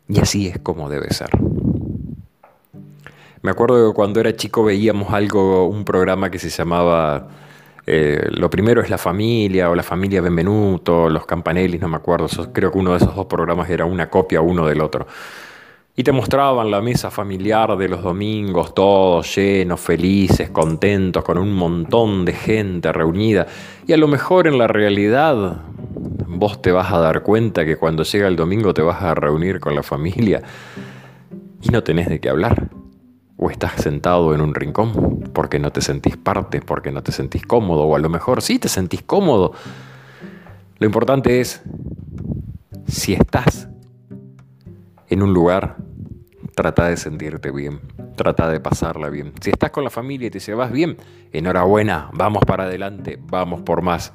Y 0.07 0.19
así 0.19 0.47
es 0.47 0.59
como 0.59 0.89
debe 0.89 1.13
ser. 1.13 1.29
Me 3.41 3.51
acuerdo 3.51 3.89
que 3.89 3.95
cuando 3.95 4.21
era 4.21 4.35
chico 4.35 4.63
veíamos 4.63 5.13
algo, 5.13 5.67
un 5.67 5.83
programa 5.83 6.31
que 6.31 6.39
se 6.39 6.49
llamaba 6.49 7.27
eh, 7.85 8.27
Lo 8.31 8.49
primero 8.49 8.81
es 8.81 8.89
la 8.89 8.97
familia 8.97 9.69
o 9.69 9.75
la 9.75 9.83
familia 9.83 10.21
Benvenuto, 10.21 11.09
los 11.09 11.25
Campanelli, 11.25 11.77
no 11.77 11.87
me 11.87 11.97
acuerdo. 11.97 12.27
creo 12.51 12.71
que 12.71 12.77
uno 12.77 12.91
de 12.91 12.97
esos 12.97 13.15
dos 13.15 13.25
programas 13.25 13.69
era 13.69 13.85
una 13.85 14.09
copia 14.09 14.41
uno 14.41 14.65
del 14.67 14.81
otro. 14.81 15.07
Y 15.95 16.03
te 16.03 16.11
mostraban 16.11 16.71
la 16.71 16.81
mesa 16.81 17.11
familiar 17.11 17.77
de 17.77 17.87
los 17.87 18.01
domingos, 18.01 18.73
todos 18.73 19.35
llenos, 19.35 19.79
felices, 19.79 20.49
contentos, 20.49 21.23
con 21.23 21.37
un 21.37 21.53
montón 21.53 22.25
de 22.25 22.33
gente 22.33 22.91
reunida. 22.91 23.45
Y 23.85 23.93
a 23.93 23.97
lo 23.97 24.07
mejor 24.07 24.47
en 24.47 24.57
la 24.57 24.67
realidad 24.67 25.61
vos 26.27 26.61
te 26.63 26.71
vas 26.71 26.91
a 26.91 26.97
dar 26.97 27.21
cuenta 27.21 27.63
que 27.63 27.77
cuando 27.77 28.03
llega 28.03 28.27
el 28.27 28.35
domingo 28.35 28.73
te 28.73 28.81
vas 28.81 29.03
a 29.03 29.13
reunir 29.13 29.59
con 29.59 29.75
la 29.75 29.83
familia 29.83 30.41
y 31.61 31.69
no 31.69 31.83
tenés 31.83 32.09
de 32.09 32.19
qué 32.19 32.29
hablar. 32.29 32.69
O 33.45 33.49
estás 33.49 33.73
sentado 33.73 34.33
en 34.33 34.39
un 34.39 34.55
rincón 34.55 35.19
porque 35.33 35.59
no 35.59 35.69
te 35.69 35.81
sentís 35.81 36.15
parte, 36.15 36.61
porque 36.61 36.93
no 36.93 37.03
te 37.03 37.11
sentís 37.11 37.45
cómodo, 37.45 37.83
o 37.83 37.93
a 37.93 37.99
lo 37.99 38.07
mejor 38.07 38.41
sí 38.41 38.57
te 38.57 38.69
sentís 38.69 39.03
cómodo. 39.03 39.51
Lo 40.77 40.85
importante 40.85 41.41
es, 41.41 41.61
si 42.87 43.11
estás 43.11 43.67
en 45.09 45.21
un 45.23 45.33
lugar, 45.33 45.75
trata 46.55 46.87
de 46.87 46.95
sentirte 46.95 47.51
bien, 47.51 47.81
trata 48.15 48.47
de 48.47 48.61
pasarla 48.61 49.09
bien. 49.09 49.33
Si 49.41 49.49
estás 49.49 49.71
con 49.71 49.83
la 49.83 49.89
familia 49.89 50.27
y 50.27 50.31
te 50.31 50.39
llevas 50.39 50.71
bien, 50.71 50.95
enhorabuena, 51.33 52.11
vamos 52.13 52.43
para 52.47 52.63
adelante, 52.63 53.19
vamos 53.29 53.61
por 53.63 53.81
más. 53.81 54.13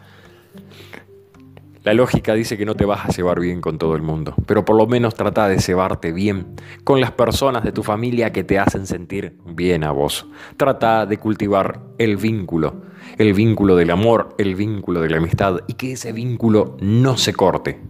La 1.84 1.94
lógica 1.94 2.34
dice 2.34 2.58
que 2.58 2.66
no 2.66 2.74
te 2.74 2.84
vas 2.84 3.04
a 3.04 3.12
llevar 3.12 3.38
bien 3.38 3.60
con 3.60 3.78
todo 3.78 3.94
el 3.94 4.02
mundo, 4.02 4.34
pero 4.46 4.64
por 4.64 4.76
lo 4.76 4.86
menos 4.86 5.14
trata 5.14 5.48
de 5.48 5.58
llevarte 5.58 6.12
bien 6.12 6.56
con 6.82 7.00
las 7.00 7.12
personas 7.12 7.62
de 7.62 7.70
tu 7.70 7.84
familia 7.84 8.32
que 8.32 8.42
te 8.42 8.58
hacen 8.58 8.86
sentir 8.86 9.38
bien 9.46 9.84
a 9.84 9.92
vos. 9.92 10.26
Trata 10.56 11.06
de 11.06 11.18
cultivar 11.18 11.80
el 11.98 12.16
vínculo, 12.16 12.82
el 13.16 13.32
vínculo 13.32 13.76
del 13.76 13.90
amor, 13.90 14.34
el 14.38 14.56
vínculo 14.56 15.00
de 15.00 15.10
la 15.10 15.18
amistad 15.18 15.60
y 15.68 15.74
que 15.74 15.92
ese 15.92 16.12
vínculo 16.12 16.76
no 16.80 17.16
se 17.16 17.32
corte. 17.32 17.80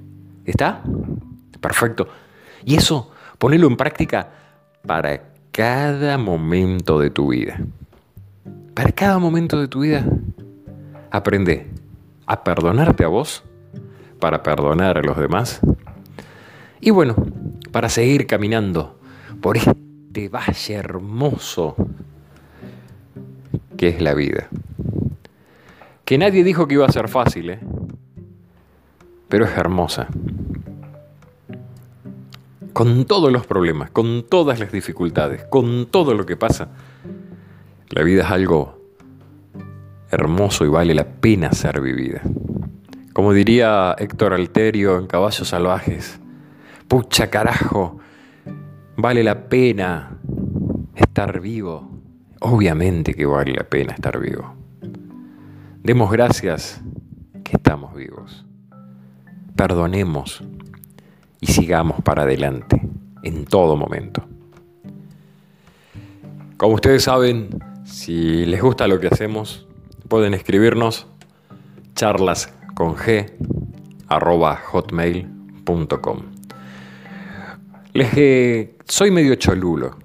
¿Está? 0.44 0.82
Perfecto. 1.60 2.08
Y 2.64 2.76
eso, 2.76 3.10
ponelo 3.38 3.66
en 3.68 3.76
práctica 3.76 4.30
para 4.86 5.32
cada 5.50 6.18
momento 6.18 7.00
de 7.00 7.10
tu 7.10 7.28
vida. 7.28 7.58
Para 8.74 8.92
cada 8.92 9.18
momento 9.18 9.58
de 9.58 9.66
tu 9.66 9.80
vida, 9.80 10.06
aprende 11.10 11.66
a 12.26 12.44
perdonarte 12.44 13.04
a 13.04 13.08
vos 13.08 13.42
para 14.18 14.42
perdonar 14.42 14.98
a 14.98 15.02
los 15.02 15.16
demás. 15.16 15.60
Y 16.80 16.90
bueno, 16.90 17.16
para 17.72 17.88
seguir 17.88 18.26
caminando 18.26 18.98
por 19.40 19.56
este 19.56 20.28
valle 20.28 20.74
hermoso 20.74 21.76
que 23.76 23.88
es 23.88 24.00
la 24.00 24.14
vida. 24.14 24.48
Que 26.04 26.18
nadie 26.18 26.42
dijo 26.42 26.66
que 26.66 26.74
iba 26.74 26.86
a 26.86 26.92
ser 26.92 27.08
fácil, 27.08 27.50
¿eh? 27.50 27.60
pero 29.28 29.44
es 29.44 29.56
hermosa 29.56 30.08
con 32.78 33.06
todos 33.06 33.32
los 33.32 33.44
problemas, 33.44 33.90
con 33.90 34.22
todas 34.22 34.60
las 34.60 34.70
dificultades, 34.70 35.42
con 35.50 35.86
todo 35.86 36.14
lo 36.14 36.24
que 36.24 36.36
pasa, 36.36 36.68
la 37.90 38.04
vida 38.04 38.22
es 38.22 38.30
algo 38.30 38.78
hermoso 40.12 40.64
y 40.64 40.68
vale 40.68 40.94
la 40.94 41.04
pena 41.04 41.50
ser 41.50 41.80
vivida. 41.80 42.22
Como 43.18 43.32
diría 43.32 43.96
Héctor 43.98 44.32
Alterio 44.32 44.96
en 44.96 45.08
Caballos 45.08 45.48
Salvajes, 45.48 46.20
pucha 46.86 47.28
carajo, 47.28 47.98
vale 48.96 49.24
la 49.24 49.48
pena 49.48 50.20
estar 50.94 51.40
vivo. 51.40 51.90
Obviamente 52.38 53.14
que 53.14 53.26
vale 53.26 53.54
la 53.54 53.64
pena 53.64 53.94
estar 53.94 54.20
vivo. 54.20 54.54
Demos 55.82 56.12
gracias 56.12 56.80
que 57.42 57.56
estamos 57.56 57.92
vivos. 57.92 58.46
Perdonemos 59.56 60.44
y 61.40 61.46
sigamos 61.48 62.00
para 62.02 62.22
adelante 62.22 62.80
en 63.24 63.46
todo 63.46 63.76
momento. 63.76 64.28
Como 66.56 66.74
ustedes 66.74 67.02
saben, 67.02 67.48
si 67.82 68.46
les 68.46 68.62
gusta 68.62 68.86
lo 68.86 69.00
que 69.00 69.08
hacemos, 69.08 69.66
pueden 70.06 70.34
escribirnos 70.34 71.08
charlas 71.96 72.54
con 72.78 72.94
g 72.94 73.26
hotmail.com. 74.70 76.18
Les 77.92 78.68
soy 78.84 79.10
medio 79.10 79.34
cholulo, 79.34 79.98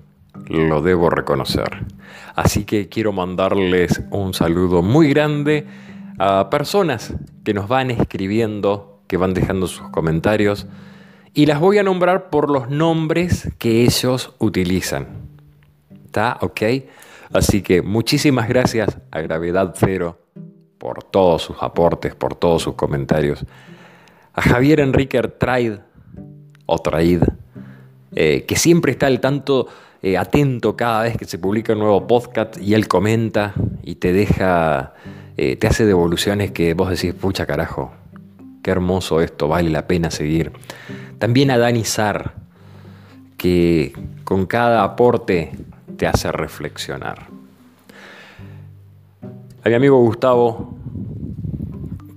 lo 0.47 0.81
debo 0.81 1.12
reconocer. 1.12 1.86
Así 2.33 2.65
que 2.65 2.89
quiero 2.89 3.12
mandarles 3.12 4.01
un 4.09 4.33
saludo 4.33 4.81
muy 4.81 5.09
grande 5.09 5.67
a 6.17 6.49
personas 6.49 7.13
que 7.43 7.53
nos 7.53 7.67
van 7.67 7.91
escribiendo, 7.91 9.03
que 9.05 9.17
van 9.17 9.36
dejando 9.36 9.67
sus 9.67 9.88
comentarios 9.89 10.65
y 11.36 11.45
las 11.45 11.59
voy 11.59 11.77
a 11.77 11.83
nombrar 11.83 12.31
por 12.31 12.49
los 12.49 12.71
nombres 12.71 13.51
que 13.59 13.83
ellos 13.83 14.33
utilizan. 14.39 15.27
¿Está? 16.05 16.39
¿Ok? 16.41 16.63
Así 17.31 17.62
que 17.62 17.83
muchísimas 17.83 18.49
gracias 18.49 18.97
a 19.12 19.21
Gravedad 19.21 19.75
Cero 19.77 20.22
por 20.77 21.03
todos 21.03 21.41
sus 21.41 21.55
aportes, 21.62 22.15
por 22.15 22.36
todos 22.36 22.62
sus 22.63 22.75
comentarios. 22.75 23.45
A 24.33 24.41
Javier 24.41 24.79
Enrique 24.79 25.21
Traid, 25.21 25.73
o 26.65 26.79
Traid, 26.79 27.23
eh, 28.15 28.45
que 28.47 28.55
siempre 28.55 28.91
está 28.91 29.07
al 29.07 29.19
tanto, 29.19 29.67
eh, 30.01 30.17
atento 30.17 30.75
cada 30.75 31.03
vez 31.03 31.17
que 31.17 31.25
se 31.25 31.38
publica 31.38 31.73
un 31.73 31.79
nuevo 31.79 32.05
podcast 32.07 32.57
y 32.57 32.73
él 32.73 32.88
comenta 32.88 33.53
y 33.83 33.95
te 33.95 34.12
deja, 34.12 34.93
eh, 35.38 35.55
te 35.55 35.67
hace 35.67 35.86
devoluciones 35.86 36.51
que 36.51 36.73
vos 36.73 36.89
decís, 36.89 37.13
pucha 37.13 37.45
carajo, 37.45 37.93
qué 38.62 38.71
hermoso 38.71 39.21
esto, 39.21 39.47
vale 39.47 39.69
la 39.69 39.88
pena 39.88 40.12
seguir. 40.12 40.51
También 41.19 41.51
a 41.51 41.57
Dani 41.57 41.86
Sar, 41.86 42.33
que 43.38 43.93
con 44.23 44.45
cada 44.45 44.83
aporte 44.83 45.51
te 45.97 46.07
hace 46.07 46.31
reflexionar. 46.31 47.27
A 49.65 49.69
mi 49.69 49.76
amigo 49.76 49.97
Gustavo, 49.99 50.76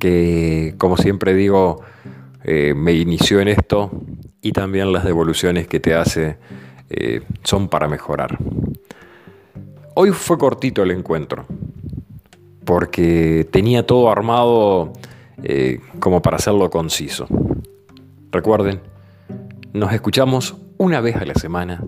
que 0.01 0.75
como 0.79 0.97
siempre 0.97 1.33
digo, 1.33 1.81
eh, 2.43 2.75
me 2.75 2.93
inició 2.93 3.39
en 3.39 3.47
esto 3.47 3.93
y 4.43 4.51
también 4.51 4.93
las 4.93 5.05
devoluciones 5.05 5.69
que 5.69 5.79
te 5.79 5.95
hace 5.95 6.39
eh, 6.91 7.21
son 7.45 7.69
para 7.69 7.87
mejorar. 7.87 8.37
Hoy 9.95 10.11
fue 10.11 10.39
cortito 10.39 10.83
el 10.83 10.91
encuentro, 10.91 11.47
porque 12.65 13.47
tenía 13.49 13.87
todo 13.87 14.11
armado 14.11 14.93
eh, 15.45 15.79
como 16.01 16.23
para 16.23 16.39
hacerlo 16.39 16.69
conciso. 16.69 17.29
Recuerden, 18.33 18.81
nos 19.73 19.93
escuchamos 19.93 20.57
una 20.79 21.01
vez 21.01 21.15
a 21.15 21.25
la 21.25 21.35
semana. 21.35 21.85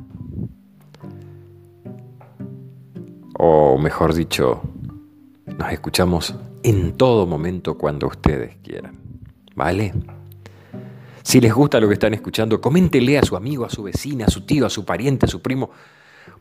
O 3.37 3.77
mejor 3.77 4.15
dicho, 4.15 4.63
nos 5.59 5.73
escuchamos 5.73 6.35
en 6.63 6.93
todo 6.93 7.27
momento 7.27 7.77
cuando 7.77 8.07
ustedes 8.07 8.57
quieran. 8.63 8.97
¿Vale? 9.57 9.93
Si 11.23 11.41
les 11.41 11.53
gusta 11.53 11.81
lo 11.81 11.89
que 11.89 11.95
están 11.95 12.15
escuchando, 12.15 12.61
coméntele 12.61 13.19
a 13.19 13.23
su 13.23 13.37
amigo, 13.37 13.65
a 13.65 13.71
su 13.71 13.83
vecina, 13.83 14.27
a 14.27 14.31
su 14.31 14.47
tío, 14.47 14.67
a 14.67 14.71
su 14.71 14.85
pariente, 14.85 15.27
a 15.27 15.29
su 15.29 15.43
primo. 15.43 15.71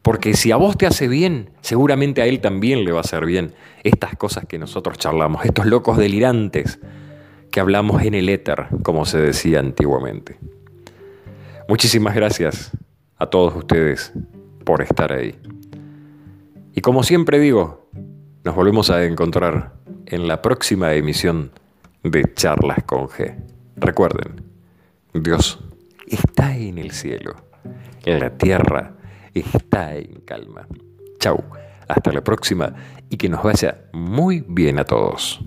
Porque 0.04 0.36
si 0.36 0.52
a 0.52 0.56
vos 0.56 0.78
te 0.78 0.86
hace 0.86 1.08
bien, 1.08 1.50
seguramente 1.62 2.22
a 2.22 2.26
él 2.28 2.40
también 2.40 2.86
le 2.86 2.92
va 2.92 3.00
a 3.00 3.02
hacer 3.02 3.26
bien 3.26 3.54
estas 3.84 4.16
cosas 4.16 4.46
que 4.46 4.60
nosotros 4.60 4.98
charlamos, 5.00 5.44
estos 5.46 5.66
locos 5.66 5.98
delirantes 5.98 6.80
que 7.52 7.60
hablamos 7.60 8.04
en 8.04 8.14
el 8.14 8.30
éter, 8.30 8.68
como 8.84 9.06
se 9.06 9.18
decía 9.18 9.60
antiguamente. 9.60 10.38
Muchísimas 11.68 12.16
gracias 12.16 12.72
a 13.18 13.26
todos 13.26 13.56
ustedes 13.56 14.14
por 14.64 14.84
estar 14.84 15.12
ahí. 15.12 15.36
Y 16.76 16.82
como 16.82 17.02
siempre 17.02 17.40
digo, 17.40 17.87
nos 18.48 18.56
volvemos 18.56 18.90
a 18.90 19.04
encontrar 19.04 19.74
en 20.06 20.26
la 20.26 20.42
próxima 20.42 20.94
emisión 20.94 21.52
de 22.02 22.34
Charlas 22.34 22.82
con 22.86 23.10
G. 23.10 23.36
Recuerden, 23.76 24.42
Dios 25.14 25.60
está 26.08 26.56
en 26.56 26.78
el 26.78 26.92
cielo, 26.92 27.36
la 28.06 28.30
tierra 28.38 28.94
está 29.34 29.98
en 29.98 30.22
calma. 30.22 30.66
Chau, 31.20 31.44
hasta 31.90 32.14
la 32.14 32.24
próxima 32.24 32.74
y 33.10 33.18
que 33.18 33.28
nos 33.28 33.44
vaya 33.44 33.82
muy 33.92 34.46
bien 34.48 34.80
a 34.80 34.86
todos. 34.86 35.42